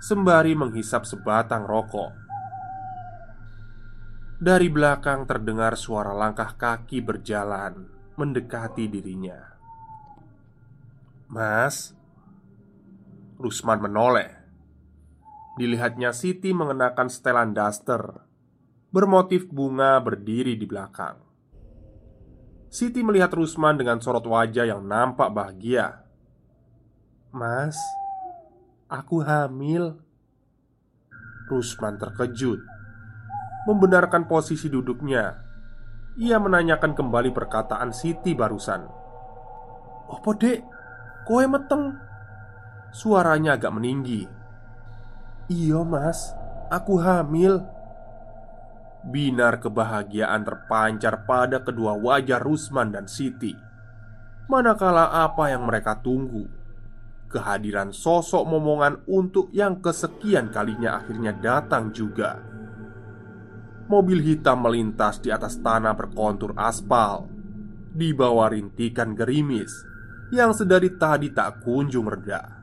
Sembari 0.00 0.56
menghisap 0.56 1.04
sebatang 1.04 1.68
rokok. 1.68 2.16
Dari 4.40 4.72
belakang 4.72 5.28
terdengar 5.28 5.76
suara 5.76 6.16
langkah 6.16 6.56
kaki 6.56 7.04
berjalan 7.04 7.84
Mendekati 8.16 8.88
dirinya. 8.88 9.36
Mas 11.28 11.92
Rusman 13.36 13.84
menoleh. 13.84 14.40
Dilihatnya 15.60 16.16
Siti 16.16 16.56
mengenakan 16.56 17.12
setelan 17.12 17.52
daster 17.52 18.24
Bermotif 18.90 19.46
bunga 19.52 20.00
berdiri 20.02 20.58
di 20.58 20.66
belakang. 20.66 21.20
Siti 22.72 23.04
melihat 23.04 23.30
Rusman 23.36 23.76
dengan 23.76 24.00
sorot 24.00 24.24
wajah 24.24 24.64
yang 24.64 24.82
nampak 24.82 25.28
bahagia 25.30 26.09
Mas, 27.30 27.78
aku 28.90 29.22
hamil. 29.22 29.94
Rusman 31.46 31.94
terkejut. 31.94 32.58
Membenarkan 33.70 34.26
posisi 34.26 34.66
duduknya. 34.66 35.38
Ia 36.18 36.42
menanyakan 36.42 36.90
kembali 36.90 37.30
perkataan 37.30 37.94
Siti 37.94 38.34
barusan. 38.34 38.82
Apa 40.10 40.30
dek? 40.34 40.58
Kowe 41.22 41.46
meteng? 41.46 41.94
Suaranya 42.90 43.54
agak 43.54 43.78
meninggi. 43.78 44.26
Iya 45.46 45.86
mas, 45.86 46.34
aku 46.66 46.98
hamil. 46.98 47.62
Binar 49.06 49.62
kebahagiaan 49.62 50.42
terpancar 50.42 51.30
pada 51.30 51.62
kedua 51.62 51.94
wajah 51.94 52.42
Rusman 52.42 52.90
dan 52.90 53.06
Siti. 53.06 53.54
Manakala 54.50 55.14
apa 55.22 55.46
yang 55.54 55.62
mereka 55.62 55.94
tunggu 55.94 56.58
Kehadiran 57.30 57.94
sosok 57.94 58.42
momongan 58.42 59.06
untuk 59.06 59.54
yang 59.54 59.78
kesekian 59.78 60.50
kalinya 60.50 60.98
akhirnya 60.98 61.30
datang 61.30 61.94
juga. 61.94 62.42
Mobil 63.86 64.18
hitam 64.22 64.66
melintas 64.66 65.22
di 65.22 65.34
atas 65.34 65.58
tanah 65.58 65.98
berkontur 65.98 66.54
aspal 66.54 67.26
Di 67.90 68.14
bawah 68.14 68.46
rintikan 68.54 69.18
gerimis 69.18 69.82
Yang 70.30 70.62
sedari 70.62 70.94
tadi 70.94 71.34
tak 71.34 71.66
kunjung 71.66 72.06
reda. 72.06 72.62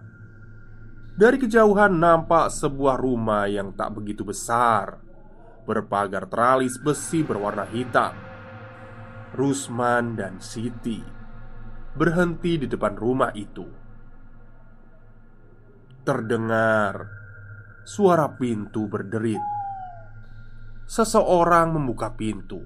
Dari 1.20 1.36
kejauhan 1.36 2.00
nampak 2.00 2.48
sebuah 2.48 2.96
rumah 2.96 3.44
yang 3.52 3.76
tak 3.76 4.00
begitu 4.00 4.24
besar 4.24 5.04
Berpagar 5.68 6.32
teralis 6.32 6.80
besi 6.80 7.28
berwarna 7.28 7.68
hitam. 7.68 8.16
Rusman 9.36 10.16
dan 10.16 10.40
Siti 10.40 11.04
Berhenti 11.92 12.56
di 12.56 12.72
depan 12.72 12.96
rumah 12.96 13.36
itu 13.36 13.68
Terdengar 16.08 17.12
Suara 17.84 18.32
pintu 18.40 18.88
berderit 18.88 19.44
Seseorang 20.88 21.76
membuka 21.76 22.16
pintu 22.16 22.64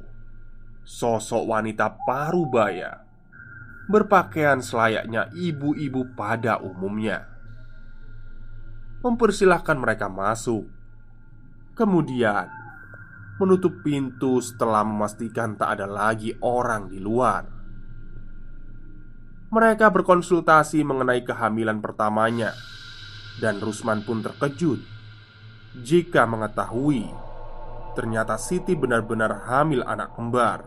Sosok 0.85 1.49
wanita 1.49 1.97
parubaya 2.05 3.01
Berpakaian 3.89 4.61
selayaknya 4.61 5.33
ibu-ibu 5.33 6.13
pada 6.13 6.61
umumnya 6.61 7.31
mempersilahkan 9.01 9.77
mereka 9.81 10.07
masuk. 10.07 10.69
Kemudian, 11.73 12.45
menutup 13.41 13.81
pintu 13.81 14.37
setelah 14.37 14.85
memastikan 14.85 15.57
tak 15.57 15.81
ada 15.81 15.89
lagi 15.89 16.37
orang 16.45 16.85
di 16.85 17.01
luar. 17.01 17.49
Mereka 19.51 19.89
berkonsultasi 19.89 20.85
mengenai 20.85 21.25
kehamilan 21.25 21.81
pertamanya, 21.81 22.53
dan 23.39 23.63
Rusman 23.63 24.03
pun 24.03 24.19
terkejut 24.19 24.81
jika 25.79 26.27
mengetahui 26.27 27.07
ternyata 27.93 28.39
Siti 28.39 28.75
benar-benar 28.75 29.47
hamil 29.47 29.83
anak 29.83 30.15
kembar. 30.15 30.63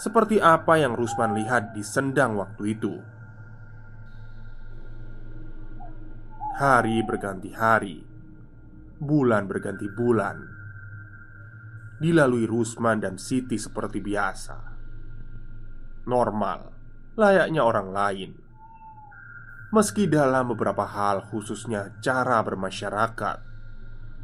Seperti 0.00 0.40
apa 0.40 0.80
yang 0.80 0.96
Rusman 0.96 1.36
lihat 1.36 1.76
di 1.76 1.84
sendang 1.84 2.40
waktu 2.40 2.62
itu. 2.72 2.94
Hari 6.56 7.04
berganti 7.04 7.52
hari, 7.52 8.00
bulan 8.96 9.44
berganti 9.44 9.88
bulan. 9.92 10.40
Dilalui 12.00 12.48
Rusman 12.48 13.04
dan 13.04 13.20
Siti 13.20 13.60
seperti 13.60 14.00
biasa. 14.00 14.56
Normal, 16.08 16.60
layaknya 17.20 17.60
orang 17.60 17.88
lain. 17.92 18.30
Meski 19.70 20.10
dalam 20.10 20.50
beberapa 20.50 20.82
hal, 20.82 21.30
khususnya 21.30 21.94
cara 22.02 22.42
bermasyarakat, 22.42 23.38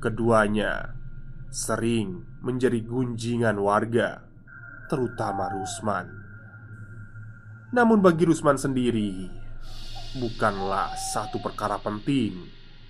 keduanya 0.02 0.98
sering 1.54 2.26
menjadi 2.42 2.82
gunjingan 2.82 3.54
warga 3.62 4.26
terutama 4.90 5.46
Rusman. 5.54 6.10
Namun 7.70 8.02
bagi 8.02 8.26
Rusman 8.26 8.58
sendiri, 8.58 9.30
bukanlah 10.18 10.90
satu 11.14 11.38
perkara 11.38 11.78
penting 11.78 12.34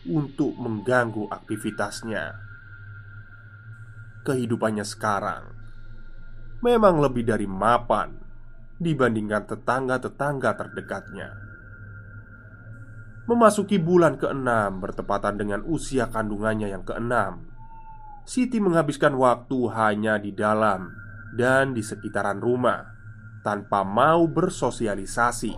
untuk 0.08 0.56
mengganggu 0.56 1.28
aktivitasnya. 1.28 2.40
Kehidupannya 4.24 4.82
sekarang 4.88 5.44
memang 6.64 7.04
lebih 7.04 7.28
dari 7.28 7.44
mapan 7.44 8.16
dibandingkan 8.80 9.44
tetangga-tetangga 9.44 10.50
terdekatnya. 10.56 11.45
Memasuki 13.26 13.82
bulan 13.82 14.22
keenam 14.22 14.78
bertepatan 14.78 15.34
dengan 15.34 15.66
usia 15.66 16.06
kandungannya 16.06 16.70
yang 16.70 16.86
keenam, 16.86 17.50
Siti 18.26 18.58
menghabiskan 18.58 19.14
waktu 19.14 19.70
hanya 19.70 20.18
di 20.18 20.34
dalam 20.34 20.90
dan 21.38 21.74
di 21.74 21.82
sekitaran 21.82 22.42
rumah 22.42 22.86
tanpa 23.46 23.86
mau 23.86 24.26
bersosialisasi. 24.26 25.54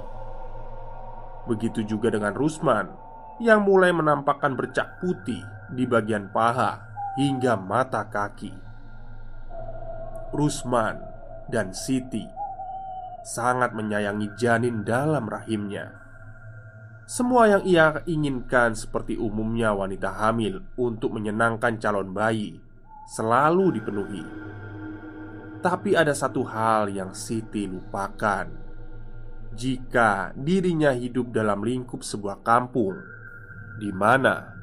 Begitu 1.49 1.89
juga 1.89 2.13
dengan 2.13 2.37
Rusman 2.37 2.93
yang 3.41 3.65
mulai 3.65 3.93
menampakkan 3.97 4.53
bercak 4.53 5.01
putih 5.01 5.41
di 5.73 5.89
bagian 5.89 6.29
paha 6.29 6.85
hingga 7.17 7.57
mata 7.57 8.05
kaki. 8.05 8.53
Rusman 10.37 11.01
dan 11.49 11.73
Siti 11.73 12.29
sangat 13.25 13.73
menyayangi 13.73 14.37
janin 14.37 14.85
dalam 14.85 15.25
rahimnya. 15.25 16.08
Semua 17.09 17.49
yang 17.49 17.65
ia 17.65 18.05
inginkan, 18.05 18.77
seperti 18.77 19.17
umumnya 19.17 19.73
wanita 19.73 20.13
hamil, 20.13 20.61
untuk 20.77 21.17
menyenangkan 21.17 21.81
calon 21.81 22.13
bayi, 22.13 22.61
selalu 23.09 23.81
dipenuhi. 23.81 24.25
Tapi 25.65 25.97
ada 25.97 26.13
satu 26.13 26.45
hal 26.47 26.87
yang 26.93 27.17
Siti 27.17 27.67
lupakan 27.67 28.47
Jika 29.59 30.31
dirinya 30.39 30.95
hidup 30.95 31.35
dalam 31.35 31.67
lingkup 31.67 32.07
sebuah 32.07 32.47
kampung 32.47 32.95
di 33.83 33.91
mana 33.91 34.55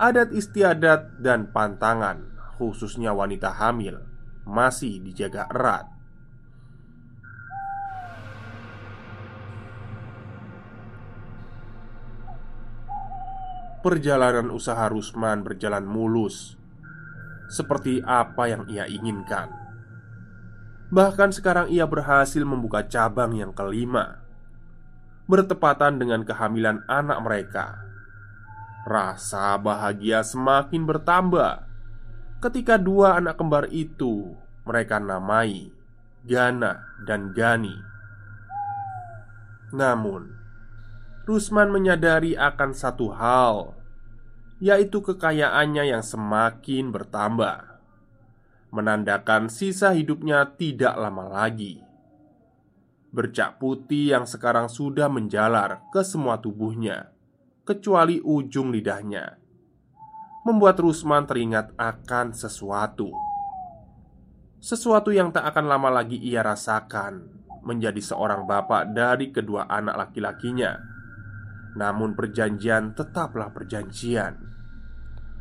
adat 0.00 0.32
istiadat 0.32 1.20
dan 1.20 1.52
pantangan 1.52 2.32
khususnya 2.56 3.12
wanita 3.12 3.52
hamil 3.52 4.00
masih 4.48 5.04
dijaga 5.04 5.52
erat 5.52 5.91
Perjalanan 13.82 14.54
usaha 14.54 14.86
Rusman 14.86 15.42
berjalan 15.42 15.82
mulus 15.82 16.54
Seperti 17.50 17.98
apa 18.06 18.46
yang 18.46 18.62
ia 18.70 18.86
inginkan. 18.86 19.50
Bahkan 20.94 21.34
sekarang 21.34 21.66
ia 21.66 21.82
berhasil 21.82 22.46
membuka 22.46 22.86
cabang 22.86 23.34
yang 23.34 23.50
kelima 23.50 24.22
Bertepatan 25.26 25.98
dengan 25.98 26.22
kehamilan 26.22 26.86
anak 26.86 27.18
mereka. 27.26 27.82
Rasa 28.86 29.58
bahagia 29.58 30.22
semakin 30.22 30.86
bertambah 30.86 31.66
Ketika 32.38 32.78
dua 32.78 33.18
anak 33.18 33.38
kembar 33.38 33.66
itu 33.70 34.34
mereka 34.62 35.02
namai 35.02 35.74
Gana 36.22 36.86
dan 37.02 37.34
Gani. 37.34 37.74
Namun 39.74 40.41
Rusman 41.22 41.70
menyadari 41.70 42.34
akan 42.34 42.74
satu 42.74 43.14
hal 43.14 43.78
Yaitu 44.58 45.02
kekayaannya 45.02 45.94
yang 45.94 46.02
semakin 46.02 46.90
bertambah 46.90 47.72
menandakan 48.72 49.52
sisa 49.52 49.92
hidupnya 49.92 50.56
tidak 50.56 50.96
lama 50.96 51.28
lagi. 51.28 51.84
Bercak 53.12 53.60
putih 53.60 54.16
yang 54.16 54.24
sekarang 54.24 54.72
sudah 54.72 55.12
menjalar 55.12 55.84
ke 55.92 56.00
semua 56.00 56.40
tubuhnya, 56.40 57.12
kecuali 57.68 58.16
ujung 58.24 58.72
lidahnya, 58.72 59.36
membuat 60.48 60.80
Rusman 60.80 61.28
teringat 61.28 61.76
akan 61.76 62.32
sesuatu. 62.32 63.12
Sesuatu 64.56 65.12
yang 65.12 65.28
tak 65.28 65.44
akan 65.52 65.68
lama 65.68 65.92
lagi 65.92 66.16
ia 66.16 66.40
rasakan 66.40 67.28
menjadi 67.68 68.00
seorang 68.00 68.48
bapak 68.48 68.96
dari 68.96 69.28
kedua 69.28 69.68
anak 69.68 70.08
laki-lakinya. 70.08 70.91
Namun, 71.72 72.12
perjanjian 72.12 72.92
tetaplah 72.92 73.48
perjanjian 73.48 74.52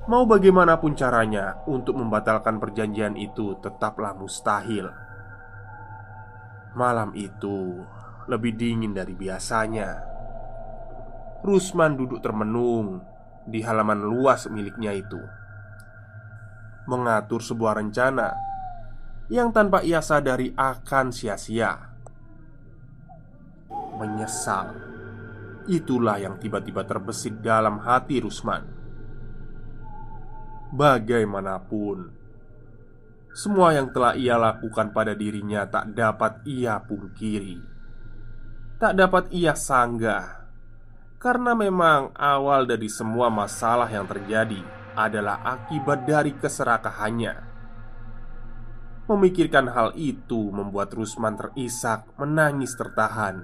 Mau 0.10 0.26
bagaimanapun 0.26 0.98
caranya 0.98 1.62
untuk 1.70 1.94
membatalkan 1.94 2.58
perjanjian 2.58 3.14
itu 3.14 3.54
tetaplah 3.62 4.18
mustahil. 4.18 4.90
Malam 6.74 7.14
itu 7.14 7.86
lebih 8.26 8.58
dingin 8.58 8.98
dari 8.98 9.14
biasanya. 9.14 10.02
Rusman 11.46 12.02
duduk 12.02 12.18
termenung 12.18 13.06
di 13.46 13.62
halaman 13.62 14.02
luas 14.02 14.50
miliknya 14.50 14.90
itu, 14.90 15.22
mengatur 16.90 17.46
sebuah 17.46 17.78
rencana 17.78 18.34
yang 19.30 19.54
tanpa 19.54 19.86
ia 19.86 20.02
sadari 20.02 20.50
akan 20.58 21.14
sia-sia. 21.14 21.78
Menyesal, 24.02 24.91
itulah 25.72 26.20
yang 26.20 26.36
tiba-tiba 26.36 26.84
terbesit 26.84 27.40
dalam 27.40 27.80
hati 27.80 28.20
Rusman 28.20 28.82
Bagaimanapun, 30.72 32.16
semua 33.36 33.76
yang 33.76 33.92
telah 33.92 34.16
ia 34.16 34.40
lakukan 34.40 34.96
pada 34.96 35.12
dirinya 35.12 35.68
tak 35.68 35.92
dapat 35.92 36.48
ia 36.48 36.80
pungkiri, 36.80 37.60
tak 38.80 38.96
dapat 38.96 39.28
ia 39.36 39.52
sanggah, 39.52 40.48
karena 41.20 41.52
memang 41.60 42.16
awal 42.16 42.64
dari 42.64 42.88
semua 42.88 43.28
masalah 43.28 43.92
yang 43.92 44.08
terjadi 44.08 44.64
adalah 44.96 45.44
akibat 45.44 46.08
dari 46.08 46.40
keserakahannya. 46.40 47.36
Memikirkan 49.12 49.68
hal 49.76 49.92
itu 50.00 50.56
membuat 50.56 50.96
Rusman 50.96 51.36
terisak, 51.36 52.08
menangis 52.16 52.80
tertahan. 52.80 53.44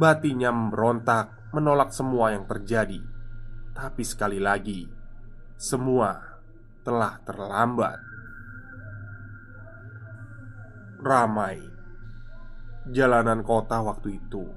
Batinya 0.00 0.48
memberontak, 0.48 1.52
menolak 1.52 1.92
semua 1.92 2.32
yang 2.32 2.48
terjadi. 2.48 3.04
Tapi 3.76 4.00
sekali 4.00 4.40
lagi, 4.40 4.88
semua 5.60 6.40
telah 6.80 7.20
terlambat. 7.20 8.00
Ramai 11.04 11.60
jalanan 12.88 13.44
kota 13.44 13.84
waktu 13.84 14.16
itu. 14.16 14.48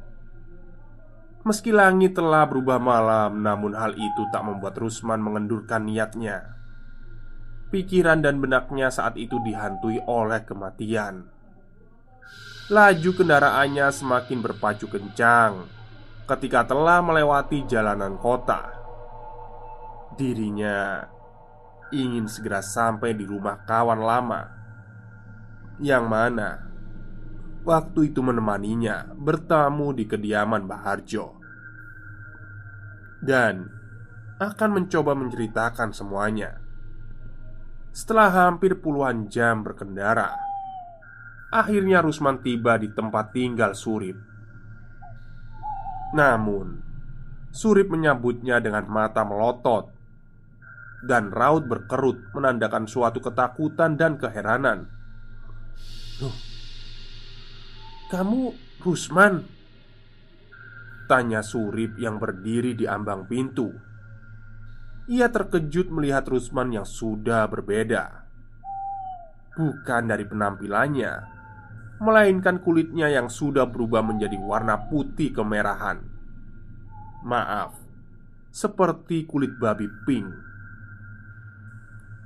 Meski 1.43 1.75
langit 1.75 2.15
telah 2.15 2.47
berubah 2.47 2.79
malam, 2.79 3.43
namun 3.43 3.75
hal 3.75 3.99
itu 3.99 4.23
tak 4.31 4.47
membuat 4.47 4.79
Rusman 4.79 5.19
mengendurkan 5.19 5.83
niatnya. 5.83 6.55
Pikiran 7.67 8.23
dan 8.23 8.39
benaknya 8.39 8.87
saat 8.87 9.19
itu 9.19 9.43
dihantui 9.43 9.99
oleh 10.07 10.39
kematian. 10.47 11.32
Laju 12.71 13.11
kendaraannya 13.11 13.91
semakin 13.91 14.39
berpacu 14.39 14.87
kencang 14.87 15.67
ketika 16.23 16.63
telah 16.63 17.03
melewati 17.03 17.67
jalanan 17.67 18.15
kota. 18.15 18.71
Dirinya 20.13 21.03
ingin 21.93 22.25
segera 22.25 22.61
sampai 22.61 23.13
di 23.13 23.25
rumah 23.25 23.65
kawan 23.65 24.01
lama 24.01 24.41
Yang 25.81 26.05
mana 26.05 26.49
Waktu 27.63 28.11
itu 28.11 28.19
menemaninya 28.19 29.09
bertamu 29.17 29.89
di 29.95 30.05
kediaman 30.05 30.69
Baharjo 30.69 31.37
Dan 33.25 33.69
akan 34.37 34.69
mencoba 34.69 35.17
menceritakan 35.17 35.93
semuanya 35.97 36.61
Setelah 37.93 38.29
hampir 38.33 38.77
puluhan 38.81 39.29
jam 39.29 39.61
berkendara, 39.61 40.33
akhirnya 41.53 42.01
Rusman 42.01 42.41
tiba 42.41 42.81
di 42.81 42.89
tempat 42.89 43.29
tinggal 43.29 43.77
Surip. 43.77 44.17
Namun, 46.17 46.81
Surip 47.53 47.93
menyambutnya 47.93 48.57
dengan 48.57 48.89
mata 48.89 49.21
melotot 49.21 49.93
dan 51.05 51.29
raut 51.29 51.69
berkerut 51.69 52.33
menandakan 52.33 52.89
suatu 52.89 53.21
ketakutan 53.21 53.93
dan 53.93 54.17
keheranan. 54.17 54.89
"Loh, 56.17 56.37
kamu 58.09 58.57
Rusman?" 58.81 59.45
tanya 61.05 61.45
Surip 61.45 62.01
yang 62.01 62.17
berdiri 62.17 62.73
di 62.73 62.89
ambang 62.89 63.29
pintu. 63.29 63.69
Ia 65.05 65.29
terkejut 65.29 65.91
melihat 65.91 66.23
Rusman 66.25 66.71
yang 66.71 66.87
sudah 66.87 67.43
berbeda 67.51 68.23
Bukan 69.53 70.09
dari 70.09 70.25
penampilannya 70.25 71.32
Melainkan 72.01 72.61
kulitnya 72.61 73.11
yang 73.11 73.29
sudah 73.29 73.69
berubah 73.69 74.01
menjadi 74.01 74.37
warna 74.39 74.89
putih 74.89 75.29
kemerahan 75.35 76.01
Maaf 77.25 77.77
Seperti 78.49 79.29
kulit 79.29 79.57
babi 79.61 79.85
pink 80.07 80.27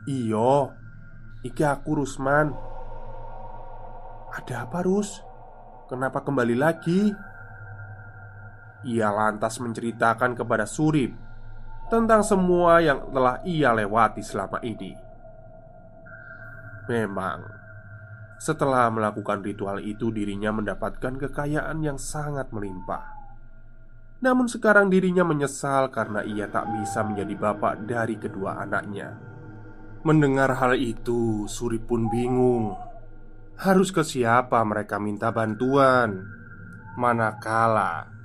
Iyo 0.08 0.71
Iki 1.43 1.63
aku 1.67 2.03
Rusman 2.03 2.51
Ada 4.38 4.69
apa 4.69 4.80
Rus? 4.86 5.23
Kenapa 5.88 6.19
kembali 6.19 6.56
lagi? 6.60 7.15
Ia 8.88 9.10
lantas 9.10 9.58
menceritakan 9.58 10.36
kepada 10.36 10.67
Surip 10.67 11.15
tentang 11.88 12.19
semua 12.23 12.84
yang 12.84 13.08
telah 13.12 13.39
ia 13.47 13.71
lewati 13.71 14.19
selama 14.19 14.60
ini. 14.62 14.91
Memang, 16.91 17.39
setelah 18.38 18.89
melakukan 18.93 19.41
ritual 19.41 19.82
itu, 19.82 20.13
dirinya 20.13 20.54
mendapatkan 20.54 21.17
kekayaan 21.17 21.82
yang 21.82 21.97
sangat 21.97 22.54
melimpah. 22.54 23.17
Namun, 24.21 24.50
sekarang 24.50 24.89
dirinya 24.89 25.26
menyesal 25.26 25.89
karena 25.93 26.26
ia 26.26 26.50
tak 26.50 26.69
bisa 26.73 27.06
menjadi 27.06 27.34
bapak 27.38 27.86
dari 27.86 28.17
kedua 28.17 28.62
anaknya. 28.62 29.17
Mendengar 30.06 30.54
hal 30.58 30.78
itu, 30.78 31.50
Suri 31.50 31.82
pun 31.82 32.10
bingung. 32.10 32.78
Harus 33.58 33.89
ke 33.89 34.06
siapa 34.06 34.62
mereka 34.62 35.02
minta 35.02 35.34
bantuan? 35.34 36.21
Manakala 36.97 38.17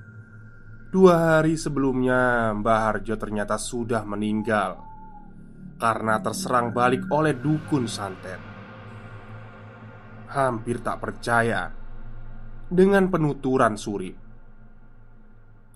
Dua 0.93 1.41
hari 1.41 1.57
sebelumnya, 1.57 2.53
Mbah 2.53 2.79
Harjo 2.85 3.17
ternyata 3.17 3.57
sudah 3.57 4.05
meninggal 4.05 4.77
karena 5.81 6.21
terserang 6.21 6.69
balik 6.69 7.09
oleh 7.09 7.33
dukun 7.33 7.89
santet. 7.89 8.52
Hampir 10.33 10.81
tak 10.81 10.97
percaya 10.97 11.69
dengan 12.65 13.05
penuturan 13.13 13.77
Suri. 13.77 14.09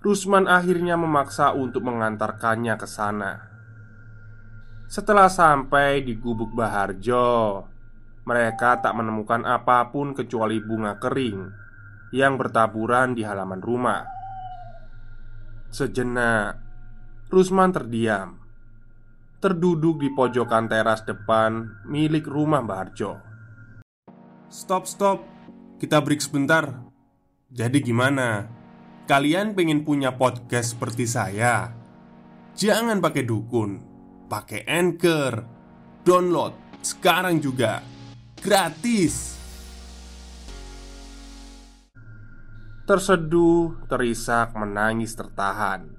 Rusman 0.02 0.50
akhirnya 0.50 0.98
memaksa 0.98 1.54
untuk 1.54 1.86
mengantarkannya 1.86 2.74
ke 2.74 2.86
sana. 2.90 3.38
Setelah 4.90 5.30
sampai 5.30 6.02
di 6.02 6.18
gubuk 6.18 6.50
Baharjo, 6.58 7.62
mereka 8.26 8.82
tak 8.82 8.98
menemukan 8.98 9.46
apa 9.46 9.94
pun 9.94 10.10
kecuali 10.10 10.58
bunga 10.58 10.98
kering 10.98 11.38
yang 12.10 12.34
bertaburan 12.34 13.14
di 13.14 13.22
halaman 13.22 13.62
rumah. 13.62 14.02
Sejenak, 15.70 16.58
Rusman 17.30 17.70
terdiam 17.70 18.34
Terduduk 19.38 20.02
di 20.02 20.10
pojokan 20.10 20.66
teras 20.66 21.06
depan 21.06 21.86
milik 21.86 22.26
rumah 22.26 22.58
Mbak 22.58 22.78
Harjo 22.82 23.27
Stop, 24.48 24.88
stop. 24.88 25.20
Kita 25.76 26.00
break 26.00 26.24
sebentar. 26.24 26.72
Jadi 27.52 27.84
gimana? 27.84 28.48
Kalian 29.04 29.52
pengen 29.52 29.84
punya 29.84 30.16
podcast 30.16 30.72
seperti 30.72 31.04
saya? 31.04 31.76
Jangan 32.56 32.96
pakai 33.04 33.28
dukun. 33.28 33.76
Pakai 34.24 34.64
Anchor. 34.64 35.44
Download 36.00 36.56
sekarang 36.80 37.44
juga. 37.44 37.84
Gratis. 38.40 39.36
Terseduh, 42.88 43.84
terisak, 43.84 44.56
menangis 44.56 45.12
tertahan. 45.12 45.92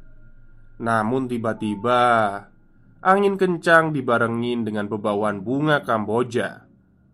Namun 0.82 1.30
tiba-tiba 1.30 2.02
Angin 3.06 3.38
kencang 3.38 3.94
dibarengin 3.94 4.66
dengan 4.66 4.90
bebauan 4.90 5.46
bunga 5.46 5.86
Kamboja 5.86 6.69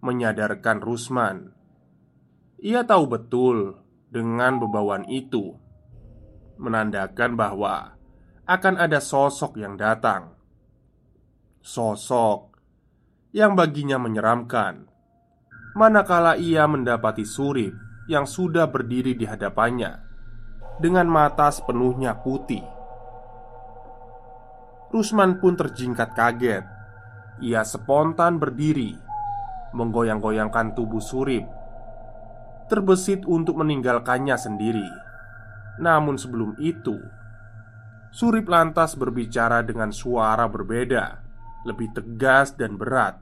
Menyadarkan 0.06 0.86
Rusman 0.86 1.50
Ia 2.62 2.86
tahu 2.86 3.10
betul 3.10 3.82
dengan 4.14 4.62
bebauan 4.62 5.10
itu 5.10 5.58
Menandakan 6.62 7.34
bahwa 7.34 7.98
Akan 8.46 8.78
ada 8.78 9.02
sosok 9.02 9.58
yang 9.58 9.74
datang 9.82 10.38
Sosok 11.66 12.54
yang 13.34 13.58
baginya 13.58 13.98
menyeramkan 13.98 14.86
Manakala 15.74 16.38
ia 16.38 16.70
mendapati 16.70 17.26
surip 17.26 17.74
yang 18.06 18.30
sudah 18.30 18.70
berdiri 18.70 19.18
di 19.18 19.26
hadapannya 19.26 20.06
dengan 20.80 21.08
mata 21.08 21.48
sepenuhnya 21.52 22.20
putih. 22.20 22.64
Rusman 24.92 25.40
pun 25.44 25.60
terjingkat 25.60 26.16
kaget. 26.16 26.66
Ia 27.44 27.68
spontan 27.68 28.40
berdiri, 28.40 28.96
menggoyang-goyangkan 29.76 30.72
tubuh 30.74 31.04
Surip, 31.04 31.44
terbesit 32.72 33.28
untuk 33.28 33.60
meninggalkannya 33.60 34.40
sendiri. 34.40 34.88
Namun 35.84 36.16
sebelum 36.16 36.56
itu, 36.64 36.96
Surip 38.16 38.48
lantas 38.48 38.96
berbicara 38.96 39.60
dengan 39.60 39.92
suara 39.92 40.48
berbeda, 40.48 41.20
lebih 41.68 41.92
tegas 41.92 42.56
dan 42.56 42.80
berat. 42.80 43.20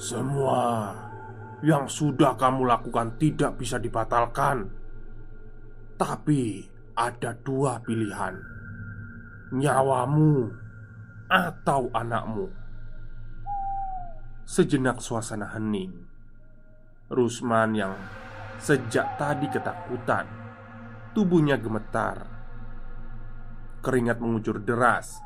Semua 0.00 0.94
yang 1.60 1.90
sudah 1.90 2.38
kamu 2.38 2.64
lakukan 2.64 3.18
tidak 3.20 3.60
bisa 3.60 3.76
dibatalkan. 3.76 4.70
Tapi 5.98 6.62
ada 6.94 7.34
dua 7.34 7.82
pilihan: 7.82 8.38
nyawamu 9.52 10.48
atau 11.28 11.90
anakmu. 11.92 12.46
Sejenak 14.48 15.04
suasana 15.04 15.52
hening. 15.52 15.92
Rusman 17.12 17.76
yang 17.76 17.92
sejak 18.56 19.20
tadi 19.20 19.44
ketakutan, 19.52 20.24
tubuhnya 21.12 21.60
gemetar. 21.60 22.24
Keringat 23.84 24.16
mengucur 24.24 24.56
deras, 24.64 25.20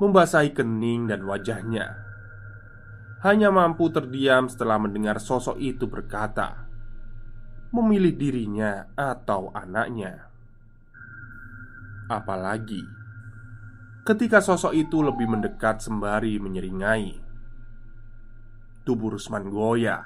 membasahi 0.00 0.56
kening 0.56 1.12
dan 1.12 1.28
wajahnya 1.28 2.08
hanya 3.18 3.50
mampu 3.50 3.90
terdiam 3.90 4.46
setelah 4.46 4.78
mendengar 4.78 5.18
sosok 5.18 5.58
itu 5.58 5.90
berkata, 5.90 6.70
"Memilih 7.74 8.14
dirinya 8.14 8.94
atau 8.94 9.50
anaknya." 9.50 10.30
Apalagi 12.06 12.80
ketika 14.06 14.40
sosok 14.40 14.72
itu 14.72 15.04
lebih 15.04 15.28
mendekat 15.28 15.84
sembari 15.84 16.40
menyeringai. 16.40 17.27
Tubuh 18.88 19.20
Rusman 19.20 19.52
goyah, 19.52 20.00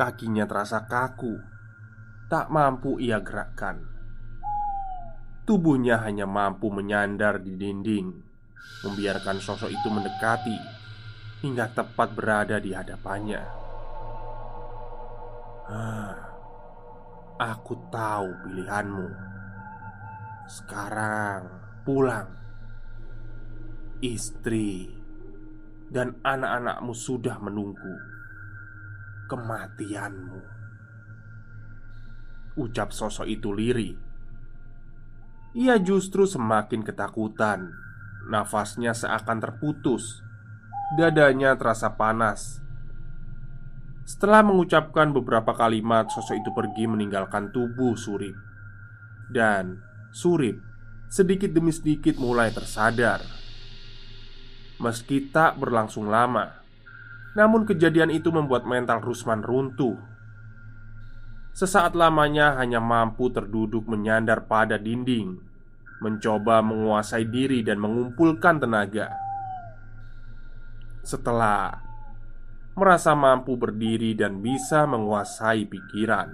kakinya 0.00 0.48
terasa 0.48 0.88
kaku, 0.88 1.36
tak 2.32 2.48
mampu 2.48 2.96
ia 2.96 3.20
gerakkan. 3.20 3.84
Tubuhnya 5.44 6.00
hanya 6.00 6.24
mampu 6.24 6.72
menyandar 6.72 7.44
di 7.44 7.60
dinding, 7.60 8.16
membiarkan 8.80 9.44
sosok 9.44 9.68
itu 9.68 9.92
mendekati 9.92 10.56
hingga 11.44 11.68
tepat 11.76 12.16
berada 12.16 12.56
di 12.56 12.72
hadapannya. 12.72 13.44
Ah, 15.68 16.16
aku 17.36 17.76
tahu 17.92 18.28
pilihanmu. 18.48 19.08
Sekarang 20.48 21.44
pulang. 21.84 22.40
Istri 24.00 24.99
dan 25.90 26.16
anak-anakmu 26.22 26.94
sudah 26.94 27.36
menunggu 27.42 27.94
kematianmu. 29.26 30.42
Ucap 32.58 32.90
sosok 32.94 33.26
itu 33.26 33.50
lirih. 33.50 33.94
Ia 35.58 35.82
justru 35.82 36.26
semakin 36.26 36.86
ketakutan. 36.86 37.74
Nafasnya 38.30 38.92
seakan 38.92 39.40
terputus 39.40 40.20
Dadanya 40.92 41.56
terasa 41.56 41.96
panas 41.96 42.60
Setelah 44.04 44.44
mengucapkan 44.44 45.08
beberapa 45.08 45.56
kalimat 45.56 46.12
Sosok 46.12 46.36
itu 46.36 46.50
pergi 46.52 46.84
meninggalkan 46.84 47.48
tubuh 47.48 47.96
Surip 47.96 48.36
Dan 49.32 49.80
Surip 50.12 50.60
sedikit 51.08 51.50
demi 51.50 51.72
sedikit 51.72 52.20
mulai 52.20 52.52
tersadar 52.52 53.39
Meski 54.80 55.28
tak 55.28 55.60
berlangsung 55.60 56.08
lama. 56.08 56.56
Namun 57.36 57.68
kejadian 57.68 58.08
itu 58.10 58.32
membuat 58.32 58.64
mental 58.64 59.04
Rusman 59.04 59.44
runtuh. 59.44 60.00
Sesaat 61.52 61.92
lamanya 61.92 62.56
hanya 62.56 62.80
mampu 62.80 63.28
terduduk 63.28 63.84
menyandar 63.90 64.46
pada 64.46 64.78
dinding 64.78 65.42
Mencoba 66.00 66.64
menguasai 66.64 67.28
diri 67.28 67.60
dan 67.60 67.76
mengumpulkan 67.76 68.56
tenaga. 68.56 69.12
Setelah 71.04 71.90
merasa 72.80 73.12
mampu 73.12 73.60
berdiri 73.60 74.16
dan 74.16 74.40
bisa 74.40 74.88
menguasai 74.88 75.66
pikiran 75.68 76.32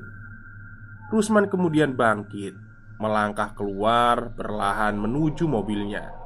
Rusman 1.10 1.48
kemudian 1.48 1.96
bangkit 1.96 2.54
Melangkah 3.02 3.52
keluar 3.56 4.30
berlahan 4.30 4.94
menuju 4.94 5.48
mobilnya 5.48 6.25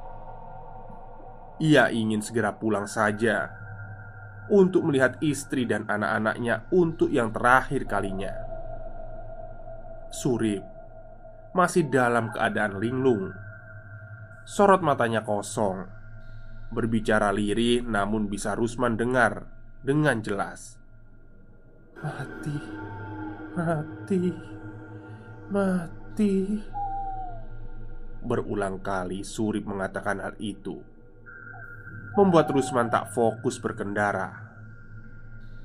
ia 1.61 1.93
ingin 1.93 2.25
segera 2.25 2.57
pulang 2.57 2.89
saja 2.89 3.53
untuk 4.49 4.89
melihat 4.89 5.21
istri 5.23 5.69
dan 5.69 5.87
anak-anaknya 5.87 6.67
untuk 6.73 7.13
yang 7.13 7.31
terakhir 7.31 7.87
kalinya. 7.87 8.33
Surip 10.11 10.65
masih 11.55 11.87
dalam 11.87 12.35
keadaan 12.35 12.83
linglung. 12.83 13.31
Sorot 14.49 14.83
matanya 14.83 15.23
kosong. 15.23 15.87
Berbicara 16.75 17.31
lirih 17.31 17.87
namun 17.87 18.27
bisa 18.27 18.57
Rusman 18.59 18.99
dengar 18.99 19.47
dengan 19.85 20.19
jelas. 20.25 20.81
Mati. 22.01 22.57
Mati. 23.55 24.23
Mati. 25.53 26.35
Berulang 28.25 28.83
kali 28.83 29.23
Surip 29.23 29.69
mengatakan 29.69 30.19
hal 30.19 30.35
itu 30.43 30.90
membuat 32.19 32.51
Rusman 32.51 32.91
tak 32.91 33.15
fokus 33.15 33.63
berkendara. 33.63 34.51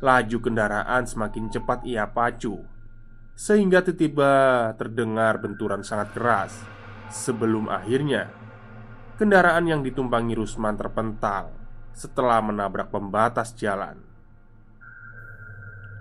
Laju 0.04 0.38
kendaraan 0.44 1.08
semakin 1.08 1.48
cepat 1.50 1.88
ia 1.88 2.04
pacu 2.12 2.62
Sehingga 3.32 3.80
tiba-tiba 3.80 4.76
terdengar 4.76 5.40
benturan 5.40 5.82
sangat 5.82 6.12
keras. 6.12 6.54
Sebelum 7.10 7.72
akhirnya 7.72 8.28
Kendaraan 9.16 9.66
yang 9.72 9.82
ditumpangi 9.82 10.36
Rusman 10.36 10.76
terpental 10.76 11.56
Setelah 11.96 12.44
menabrak 12.44 12.92
pembatas 12.92 13.56
jalan. 13.56 13.96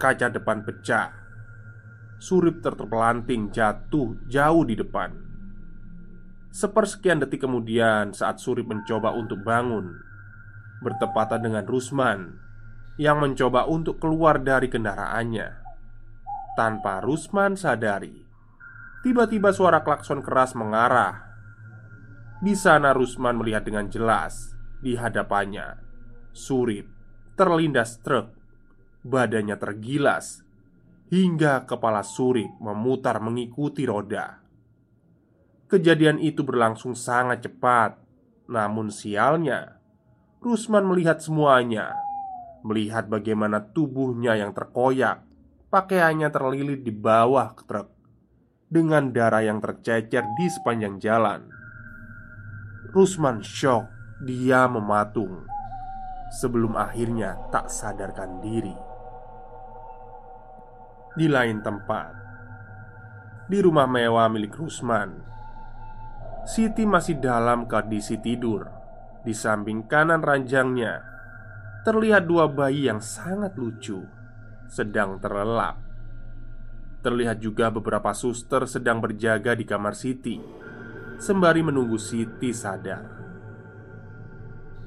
Kaca 0.03 0.27
depan 0.29 0.67
pecah 0.67 1.25
Surip 2.19 2.65
terpelanting 2.65 3.53
jatuh 3.53 4.17
jauh 4.27 4.65
di 4.65 4.75
depan. 4.79 5.13
Sepersekian 6.55 7.21
detik 7.21 7.45
kemudian 7.45 8.15
saat 8.15 8.41
Surip 8.41 8.65
mencoba 8.65 9.13
untuk 9.13 9.43
bangun 9.43 10.14
bertepatan 10.83 11.45
dengan 11.45 11.65
Rusman 11.69 12.39
yang 12.99 13.19
mencoba 13.19 13.67
untuk 13.67 13.99
keluar 13.99 14.39
dari 14.43 14.71
kendaraannya. 14.71 15.63
Tanpa 16.55 17.03
Rusman 17.03 17.59
sadari, 17.59 18.23
tiba-tiba 19.03 19.51
suara 19.51 19.83
klakson 19.83 20.23
keras 20.23 20.55
mengarah. 20.55 21.35
Di 22.39 22.55
sana 22.55 22.95
Rusman 22.95 23.39
melihat 23.43 23.67
dengan 23.67 23.91
jelas 23.91 24.55
di 24.79 24.95
hadapannya 24.95 25.81
Surip 26.35 26.91
terlindas 27.35 27.99
truk, 28.03 28.31
badannya 29.03 29.59
tergilas 29.59 30.43
hingga 31.11 31.67
kepala 31.67 32.03
Surip 32.07 32.51
memutar 32.63 33.19
mengikuti 33.19 33.87
roda. 33.87 34.43
Kejadian 35.67 36.23
itu 36.23 36.47
berlangsung 36.47 36.95
sangat 36.95 37.47
cepat, 37.47 37.99
namun 38.47 38.91
sialnya 38.95 39.74
Rusman 40.45 40.85
melihat 40.85 41.25
semuanya 41.25 41.97
Melihat 42.61 43.09
bagaimana 43.09 43.65
tubuhnya 43.65 44.37
yang 44.37 44.53
terkoyak 44.53 45.25
Pakaiannya 45.73 46.29
terlilit 46.29 46.85
di 46.85 46.93
bawah 46.93 47.57
truk 47.65 47.89
Dengan 48.69 49.09
darah 49.09 49.41
yang 49.41 49.65
tercecer 49.65 50.21
di 50.37 50.47
sepanjang 50.53 51.01
jalan. 51.01 51.49
Rusman 52.93 53.41
shock 53.41 53.89
Dia 54.29 54.69
mematung 54.69 55.49
Sebelum 56.45 56.77
akhirnya 56.77 57.41
tak 57.49 57.73
sadarkan 57.73 58.45
diri. 58.45 58.77
Di 61.17 61.25
lain 61.25 61.65
tempat 61.65 62.13
Di 63.49 63.65
rumah 63.65 63.89
mewah 63.89 64.29
milik 64.29 64.61
Rusman 64.61 65.25
Siti 66.45 66.85
masih 66.85 67.17
dalam 67.17 67.65
kondisi 67.65 68.21
tidur 68.21 68.74
di 69.25 69.33
samping 69.33 69.89
kanan 69.89 70.21
ranjangnya 70.21 71.01
terlihat 71.85 72.29
dua 72.29 72.49
bayi 72.49 72.89
yang 72.89 73.01
sangat 73.01 73.57
lucu 73.57 74.05
sedang 74.69 75.21
terlelap. 75.21 75.81
Terlihat 77.05 77.41
juga 77.41 77.69
beberapa 77.69 78.17
suster 78.17 78.65
sedang 78.65 79.01
berjaga 79.01 79.53
di 79.53 79.69
kamar 79.69 79.93
Siti 79.93 80.41
sembari 81.21 81.61
menunggu 81.61 82.01
Siti 82.01 82.53
sadar. 82.53 83.05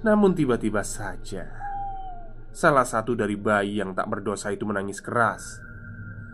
Namun 0.02 0.34
tiba-tiba 0.34 0.82
saja 0.82 1.46
salah 2.50 2.86
satu 2.86 3.14
dari 3.14 3.38
bayi 3.38 3.78
yang 3.78 3.94
tak 3.94 4.10
berdosa 4.10 4.50
itu 4.50 4.66
menangis 4.66 4.98
keras, 4.98 5.62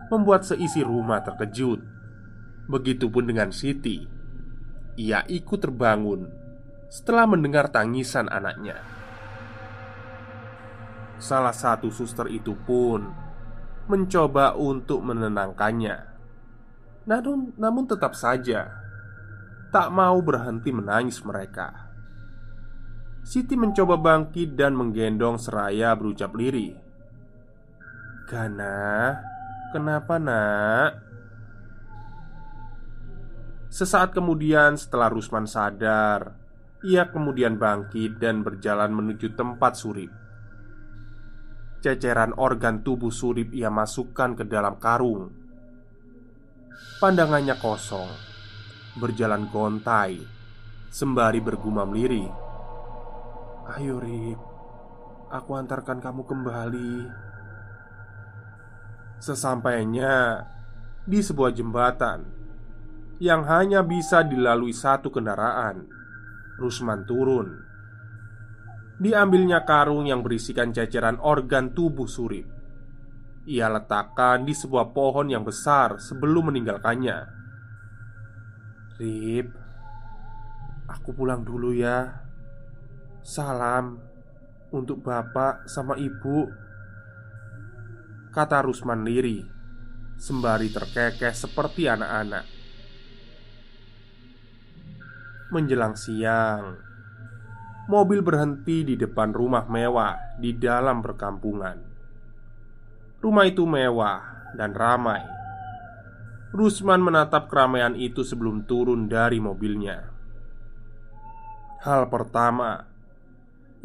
membuat 0.08 0.48
seisi 0.48 0.80
rumah 0.80 1.20
terkejut. 1.20 1.92
Begitupun 2.64 3.28
dengan 3.28 3.52
Siti. 3.52 4.08
Ia 4.96 5.20
ikut 5.28 5.60
terbangun 5.60 6.43
setelah 6.88 7.26
mendengar 7.26 7.68
tangisan 7.70 8.30
anaknya. 8.30 8.80
Salah 11.18 11.54
satu 11.54 11.88
suster 11.88 12.28
itu 12.28 12.52
pun 12.52 13.08
mencoba 13.88 14.56
untuk 14.56 15.04
menenangkannya. 15.04 15.96
Namun, 17.04 17.52
namun 17.56 17.84
tetap 17.84 18.16
saja 18.16 18.84
tak 19.74 19.90
mau 19.90 20.20
berhenti 20.22 20.70
menangis 20.70 21.18
mereka. 21.26 21.90
Siti 23.24 23.56
mencoba 23.56 23.96
bangkit 23.96 24.54
dan 24.54 24.76
menggendong 24.76 25.40
seraya 25.40 25.96
berucap 25.96 26.36
lirih. 26.36 26.76
"Gana, 28.28 29.18
kenapa, 29.72 30.20
Nak?" 30.20 30.90
Sesaat 33.72 34.14
kemudian, 34.14 34.78
setelah 34.78 35.10
Rusman 35.10 35.48
sadar 35.48 36.43
ia 36.84 37.08
kemudian 37.08 37.56
bangkit 37.56 38.20
dan 38.20 38.44
berjalan 38.44 38.92
menuju 38.92 39.32
tempat 39.32 39.72
Surip. 39.72 40.12
Ceceran 41.80 42.36
organ 42.36 42.84
tubuh 42.84 43.08
Surip 43.08 43.56
ia 43.56 43.72
masukkan 43.72 44.36
ke 44.36 44.44
dalam 44.44 44.76
karung. 44.76 45.32
Pandangannya 47.00 47.56
kosong, 47.56 48.08
berjalan 49.00 49.48
gontai, 49.48 50.20
sembari 50.92 51.40
bergumam 51.40 51.88
lirih. 51.96 52.28
"Ayo, 53.80 53.96
Rip, 53.96 54.40
aku 55.32 55.50
antarkan 55.56 56.04
kamu 56.04 56.22
kembali." 56.28 56.92
Sesampainya 59.24 60.44
di 61.08 61.24
sebuah 61.24 61.52
jembatan 61.56 62.28
yang 63.20 63.48
hanya 63.48 63.80
bisa 63.80 64.20
dilalui 64.20 64.76
satu 64.76 65.08
kendaraan, 65.08 66.03
Rusman 66.54 67.02
turun. 67.02 67.48
Diambilnya 68.94 69.66
karung 69.66 70.06
yang 70.06 70.22
berisikan 70.22 70.70
ceceran 70.70 71.18
organ 71.18 71.74
tubuh 71.74 72.06
Surip. 72.06 72.46
Ia 73.44 73.66
letakkan 73.68 74.46
di 74.46 74.54
sebuah 74.54 74.94
pohon 74.94 75.28
yang 75.28 75.42
besar 75.42 75.98
sebelum 75.98 76.54
meninggalkannya. 76.54 77.18
Rip 79.02 79.48
Aku 80.86 81.10
pulang 81.10 81.42
dulu 81.42 81.74
ya. 81.74 82.22
Salam 83.26 83.98
Untuk 84.70 85.02
bapak 85.02 85.66
sama 85.66 85.98
ibu. 85.98 86.46
Kata 88.30 88.62
Rusman 88.62 89.02
liri 89.02 89.42
Sembari 90.14 90.70
terkekeh 90.70 91.34
seperti 91.34 91.90
anak-anak 91.90 92.53
Menjelang 95.54 95.94
siang, 95.94 96.82
mobil 97.86 98.26
berhenti 98.26 98.82
di 98.82 98.98
depan 98.98 99.30
rumah 99.30 99.70
mewah 99.70 100.34
di 100.34 100.50
dalam 100.58 100.98
perkampungan. 100.98 101.78
Rumah 103.22 103.44
itu 103.46 103.62
mewah 103.62 104.50
dan 104.58 104.74
ramai. 104.74 105.22
Rusman 106.50 106.98
menatap 106.98 107.46
keramaian 107.46 107.94
itu 107.94 108.26
sebelum 108.26 108.66
turun 108.66 109.06
dari 109.06 109.38
mobilnya. 109.38 110.10
Hal 111.86 112.10
pertama 112.10 112.90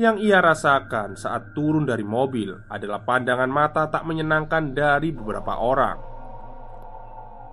yang 0.01 0.17
ia 0.17 0.41
rasakan 0.41 1.21
saat 1.21 1.53
turun 1.53 1.85
dari 1.85 2.01
mobil 2.01 2.65
adalah 2.65 3.05
pandangan 3.05 3.51
mata 3.53 3.85
tak 3.93 4.09
menyenangkan 4.09 4.73
dari 4.73 5.13
beberapa 5.13 5.61
orang. 5.61 6.01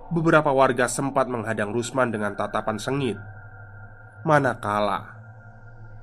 Beberapa 0.09 0.49
warga 0.49 0.89
sempat 0.89 1.29
menghadang 1.29 1.69
Rusman 1.69 2.09
dengan 2.09 2.33
tatapan 2.33 2.81
sengit 2.81 3.36
Manakala 4.25 5.17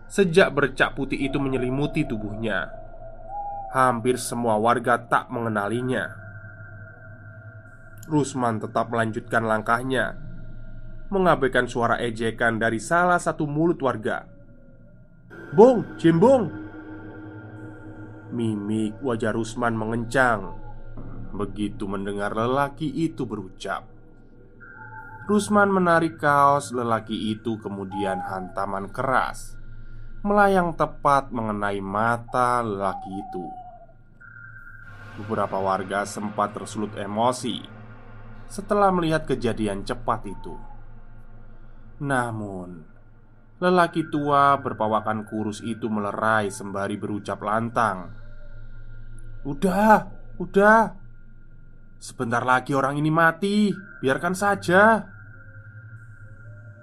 Sejak 0.07 0.55
bercak 0.55 0.95
putih 0.95 1.19
itu 1.19 1.43
menyelimuti 1.43 2.07
tubuhnya. 2.07 2.71
Hampir 3.75 4.15
semua 4.21 4.55
warga 4.61 5.01
tak 5.01 5.27
mengenalinya. 5.33 6.15
Rusman 8.07 8.63
tetap 8.63 8.93
melanjutkan 8.93 9.43
langkahnya 9.43 10.15
Mengabaikan 11.09 11.67
suara 11.67 11.99
ejekan 11.99 12.61
dari 12.61 12.79
salah 12.79 13.19
satu 13.19 13.49
mulut 13.49 13.81
warga. 13.83 14.29
Bong, 15.55 15.99
Jimbong 15.99 16.51
Mimik 18.35 18.99
wajah 18.99 19.31
Rusman 19.31 19.79
mengencang. 19.79 20.59
Begitu 21.31 21.87
mendengar 21.87 22.35
lelaki 22.35 22.91
itu 22.91 23.23
berucap 23.27 23.94
Rusman 25.25 25.73
menarik 25.73 26.21
kaos 26.21 26.69
lelaki 26.69 27.33
itu 27.33 27.57
kemudian 27.57 28.21
hantaman 28.21 28.93
keras 28.93 29.57
Melayang 30.21 30.77
tepat 30.77 31.33
mengenai 31.33 31.81
mata 31.81 32.61
lelaki 32.61 33.09
itu. 33.09 33.47
Beberapa 35.21 35.57
warga 35.57 36.05
sempat 36.05 36.53
tersulut 36.53 36.93
emosi 37.01 37.65
Setelah 38.53 38.93
melihat 38.93 39.25
kejadian 39.25 39.81
cepat 39.89 40.29
itu. 40.29 40.61
Namun 42.05 42.85
Lelaki 43.65 44.13
tua 44.13 44.61
berpawakan 44.61 45.25
kurus 45.25 45.65
itu 45.65 45.89
melerai 45.89 46.53
sembari 46.53 47.01
berucap 47.01 47.41
lantang. 47.41 48.13
Udah, 49.49 50.05
udah 50.37 51.04
Sebentar 52.05 52.45
lagi 52.45 52.77
orang 52.77 53.01
ini 53.01 53.09
mati. 53.09 53.73
Biarkan 53.73 54.37
saja. 54.37 55.09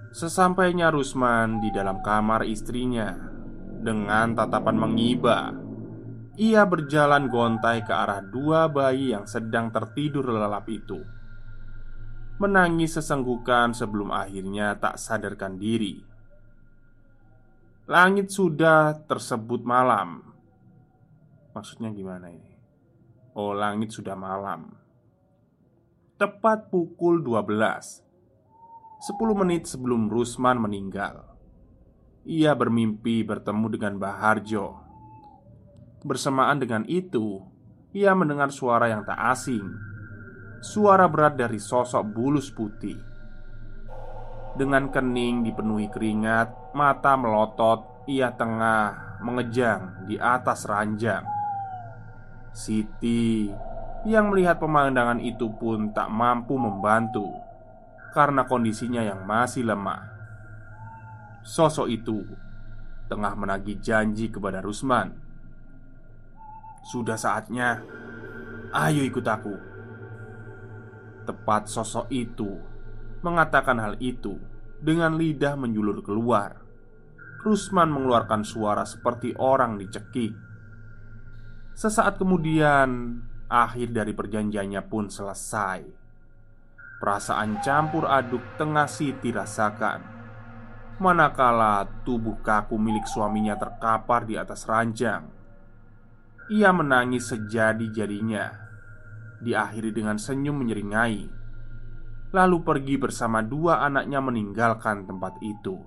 Sesampainya 0.10 0.90
Rusman 0.90 1.62
di 1.62 1.70
dalam 1.70 2.02
kamar 2.02 2.42
istrinya 2.50 3.14
Dengan 3.86 4.34
tatapan 4.34 4.82
mengiba. 4.82 5.54
Ia 6.42 6.66
berjalan 6.66 7.30
gontai 7.30 7.86
ke 7.86 7.94
arah 7.94 8.26
dua 8.26 8.66
bayi 8.66 9.14
yang 9.14 9.30
sedang 9.30 9.70
tertidur 9.70 10.26
lelap 10.26 10.66
itu. 10.74 10.98
Menangis 12.42 12.98
sesenggukan 12.98 13.78
sebelum 13.78 14.10
akhirnya 14.10 14.74
tak 14.82 14.98
sadarkan 14.98 15.62
diri. 15.62 16.02
Langit 17.86 18.34
sudah 18.34 19.06
tersebut 19.06 19.62
malam. 19.62 20.34
Maksudnya 21.54 21.94
gimana 21.94 22.34
ini? 22.34 22.58
Oh 23.38 23.54
langit 23.54 23.94
sudah 23.94 24.18
malam 24.18 24.81
Tepat 26.22 26.70
pukul 26.70 27.26
12 27.26 27.50
Sepuluh 29.02 29.34
menit 29.34 29.66
sebelum 29.66 30.06
Rusman 30.06 30.62
meninggal. 30.62 31.26
Ia 32.30 32.54
bermimpi 32.54 33.26
bertemu 33.26 33.66
dengan 33.74 33.98
Baharjo 33.98 34.86
Bersamaan 36.06 36.62
dengan 36.62 36.86
itu 36.86 37.42
Ia 37.98 38.14
mendengar 38.14 38.54
suara 38.54 38.94
yang 38.94 39.02
tak 39.02 39.18
asing. 39.34 39.66
Suara 40.62 41.10
berat 41.10 41.42
dari 41.42 41.58
sosok 41.58 42.06
bulus 42.14 42.54
putih. 42.54 43.02
Dengan 44.54 44.94
kening 44.94 45.42
dipenuhi 45.42 45.90
keringat 45.90 46.78
Mata 46.78 47.18
melotot 47.18 48.06
Ia 48.06 48.30
tengah 48.38 49.18
mengejang 49.26 50.06
di 50.06 50.22
atas 50.22 50.70
ranjang. 50.70 51.26
Siti 52.54 53.50
yang 54.02 54.34
melihat 54.34 54.58
pemandangan 54.58 55.22
itu 55.22 55.46
pun 55.62 55.94
tak 55.94 56.10
mampu 56.10 56.58
membantu 56.58 57.30
karena 58.12 58.44
kondisinya 58.50 59.06
yang 59.06 59.24
masih 59.24 59.62
lemah. 59.62 60.10
Sosok 61.46 61.88
itu 61.90 62.26
tengah 63.08 63.34
menagih 63.38 63.78
janji 63.78 64.30
kepada 64.34 64.62
Rusman. 64.62 65.14
"Sudah 66.86 67.18
saatnya, 67.18 67.82
ayo 68.74 69.02
ikut 69.06 69.26
aku." 69.26 69.56
Tepat 71.26 71.70
sosok 71.70 72.10
itu 72.10 72.58
mengatakan 73.22 73.78
hal 73.78 73.94
itu 74.02 74.38
dengan 74.82 75.14
lidah 75.14 75.54
menjulur 75.54 76.02
keluar. 76.02 76.58
Rusman 77.42 77.90
mengeluarkan 77.90 78.42
suara 78.46 78.86
seperti 78.86 79.34
orang 79.38 79.78
dicekik. 79.78 80.34
Sesaat 81.74 82.22
kemudian, 82.22 83.22
akhir 83.52 83.92
dari 83.92 84.16
perjanjiannya 84.16 84.82
pun 84.88 85.12
selesai. 85.12 85.84
Perasaan 87.04 87.60
campur 87.60 88.08
aduk 88.08 88.56
tengah 88.56 88.88
Siti 88.88 89.36
rasakan 89.36 90.22
Manakala 91.02 91.90
tubuh 92.06 92.46
kaku 92.46 92.78
milik 92.78 93.10
suaminya 93.10 93.58
terkapar 93.58 94.22
di 94.22 94.38
atas 94.38 94.70
ranjang. 94.70 95.26
Ia 96.54 96.70
menangis 96.70 97.26
sejadi-jadinya. 97.26 98.54
Diakhiri 99.42 99.90
dengan 99.98 100.22
senyum 100.22 100.62
menyeringai. 100.62 101.26
Lalu 102.38 102.58
pergi 102.62 103.02
bersama 103.02 103.42
dua 103.42 103.82
anaknya 103.82 104.22
meninggalkan 104.22 105.10
tempat 105.10 105.42
itu. 105.42 105.82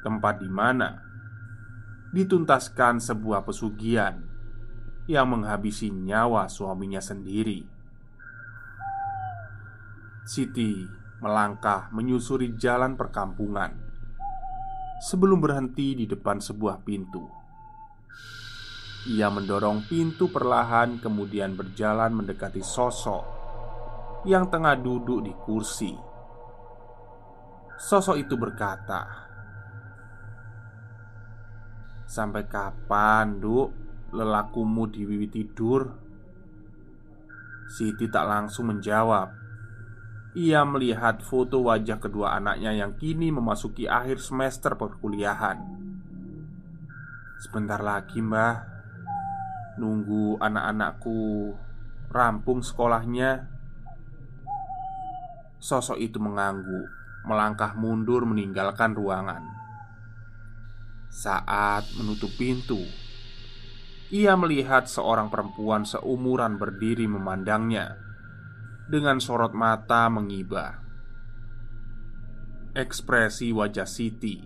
Tempat 0.00 0.40
di 0.40 0.48
mana? 0.48 0.96
Dituntaskan 2.16 2.96
sebuah 2.96 3.44
pesugihan 3.44 4.31
Yang 5.12 5.26
menghabisi 5.28 5.92
nyawa 5.92 6.48
suaminya 6.48 7.04
sendiri 7.04 7.60
Siti 10.24 10.88
melangkah 11.20 11.92
menyusuri 11.92 12.56
jalan 12.56 12.96
perkampungan 12.96 13.92
sebelum 15.02 15.42
berhenti 15.42 15.98
di 15.98 16.06
depan 16.06 16.38
sebuah 16.38 16.86
pintu. 16.86 17.26
Ia 19.10 19.26
mendorong 19.34 19.90
pintu 19.90 20.30
perlahan, 20.30 21.02
kemudian 21.02 21.58
berjalan 21.58 22.14
mendekati 22.14 22.62
sosok 22.62 23.26
yang 24.30 24.46
tengah 24.46 24.78
duduk 24.78 25.26
di 25.26 25.34
kursi. 25.34 25.90
Sosok 27.82 28.14
itu 28.14 28.38
berkata, 28.38 29.02
"Sampai 32.06 32.46
kapan, 32.46 33.42
Duk, 33.42 33.81
lelakumu 34.12 34.86
diwiwi 34.86 35.28
tidur?" 35.32 35.88
Siti 37.72 38.04
tak 38.12 38.28
langsung 38.28 38.68
menjawab 38.68 39.42
ia 40.32 40.64
melihat 40.64 41.20
foto 41.20 41.60
wajah 41.60 42.00
kedua 42.00 42.40
anaknya 42.40 42.72
yang 42.72 42.96
kini 42.96 43.28
memasuki 43.28 43.84
akhir 43.84 44.16
semester 44.16 44.72
perkuliahan. 44.80 45.60
Sebentar 47.44 47.84
lagi, 47.84 48.24
Mbah. 48.24 48.72
Nunggu 49.76 50.40
anak-anakku 50.40 51.52
rampung 52.08 52.64
sekolahnya. 52.64 53.44
Sosok 55.60 56.00
itu 56.00 56.16
mengangguk, 56.16 56.88
melangkah 57.28 57.76
mundur 57.76 58.24
meninggalkan 58.24 58.96
ruangan. 58.96 59.44
Saat 61.12 61.92
menutup 62.00 62.32
pintu, 62.40 62.80
ia 64.12 64.36
melihat 64.36 64.84
seorang 64.84 65.32
perempuan 65.32 65.88
seumuran 65.88 66.60
berdiri 66.60 67.08
memandangnya 67.08 67.96
dengan 68.84 69.16
sorot 69.16 69.56
mata 69.56 70.12
mengibah. 70.12 70.84
Ekspresi 72.76 73.56
wajah 73.56 73.88
Siti 73.88 74.36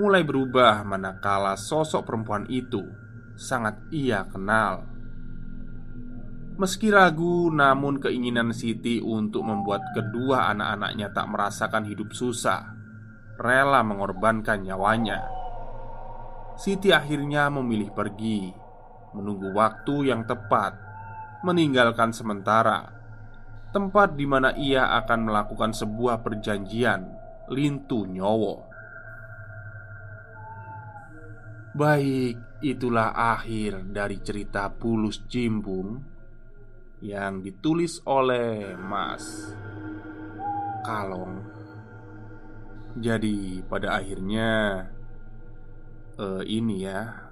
mulai 0.00 0.24
berubah 0.24 0.80
manakala 0.80 1.60
sosok 1.60 2.08
perempuan 2.08 2.48
itu 2.48 2.82
sangat 3.36 3.78
ia 3.92 4.24
kenal. 4.32 4.88
Meski 6.56 6.88
ragu, 6.88 7.50
namun 7.52 8.00
keinginan 8.00 8.54
Siti 8.56 9.02
untuk 9.02 9.44
membuat 9.44 9.84
kedua 9.92 10.54
anak-anaknya 10.54 11.12
tak 11.12 11.26
merasakan 11.28 11.84
hidup 11.84 12.14
susah, 12.14 12.62
rela 13.36 13.82
mengorbankan 13.82 14.62
nyawanya. 14.62 15.43
Siti 16.54 16.94
akhirnya 16.94 17.50
memilih 17.50 17.90
pergi, 17.90 18.50
menunggu 19.14 19.50
waktu 19.54 20.10
yang 20.14 20.22
tepat, 20.22 20.78
meninggalkan 21.42 22.14
sementara 22.14 22.94
tempat 23.74 24.14
di 24.14 24.22
mana 24.22 24.54
ia 24.54 24.86
akan 25.02 25.26
melakukan 25.26 25.74
sebuah 25.74 26.22
perjanjian 26.22 27.10
lintu 27.50 28.06
nyowo. 28.06 28.70
Baik, 31.74 32.62
itulah 32.62 33.10
akhir 33.10 33.90
dari 33.90 34.22
cerita 34.22 34.70
Bulus 34.70 35.26
Jimbung 35.26 35.98
yang 37.02 37.42
ditulis 37.42 37.98
oleh 38.06 38.78
Mas 38.78 39.50
Kalong. 40.86 41.42
Jadi 42.94 43.58
pada 43.66 43.98
akhirnya 43.98 44.86
ini 46.46 46.86
ya 46.86 47.30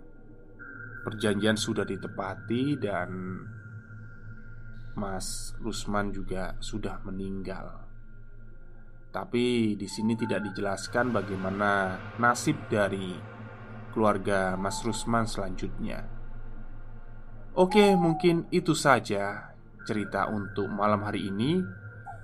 perjanjian 1.03 1.59
sudah 1.59 1.83
ditepati 1.87 2.79
dan 2.79 3.11
Mas 4.93 5.57
Rusman 5.59 6.13
juga 6.13 6.55
sudah 6.61 7.01
meninggal. 7.07 7.83
Tapi 9.13 9.77
di 9.77 9.89
sini 9.89 10.17
tidak 10.17 10.41
dijelaskan 10.53 11.13
bagaimana 11.13 12.01
nasib 12.17 12.57
dari 12.69 13.13
keluarga 13.93 14.57
Mas 14.57 14.81
Rusman 14.81 15.29
selanjutnya. 15.29 16.09
Oke, 17.53 17.93
mungkin 17.93 18.49
itu 18.49 18.73
saja 18.73 19.53
cerita 19.85 20.33
untuk 20.33 20.73
malam 20.73 21.05
hari 21.05 21.29
ini 21.29 21.61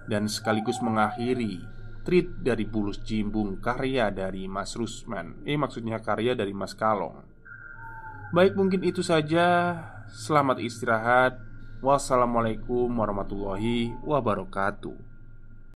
dan 0.08 0.24
sekaligus 0.24 0.80
mengakhiri 0.80 1.60
treat 2.08 2.40
dari 2.40 2.64
Bulus 2.64 3.04
Jimbung 3.04 3.60
karya 3.60 4.08
dari 4.08 4.48
Mas 4.48 4.72
Rusman. 4.72 5.44
Eh 5.44 5.60
maksudnya 5.60 6.00
karya 6.00 6.32
dari 6.32 6.56
Mas 6.56 6.72
Kalong. 6.72 7.20
Baik, 8.32 8.56
mungkin 8.56 8.80
itu 8.80 9.04
saja. 9.04 9.76
Selamat 10.08 10.56
istirahat. 10.64 11.36
Wassalamualaikum 11.84 12.88
warahmatullahi 12.88 13.92
wabarakatuh. 14.00 15.07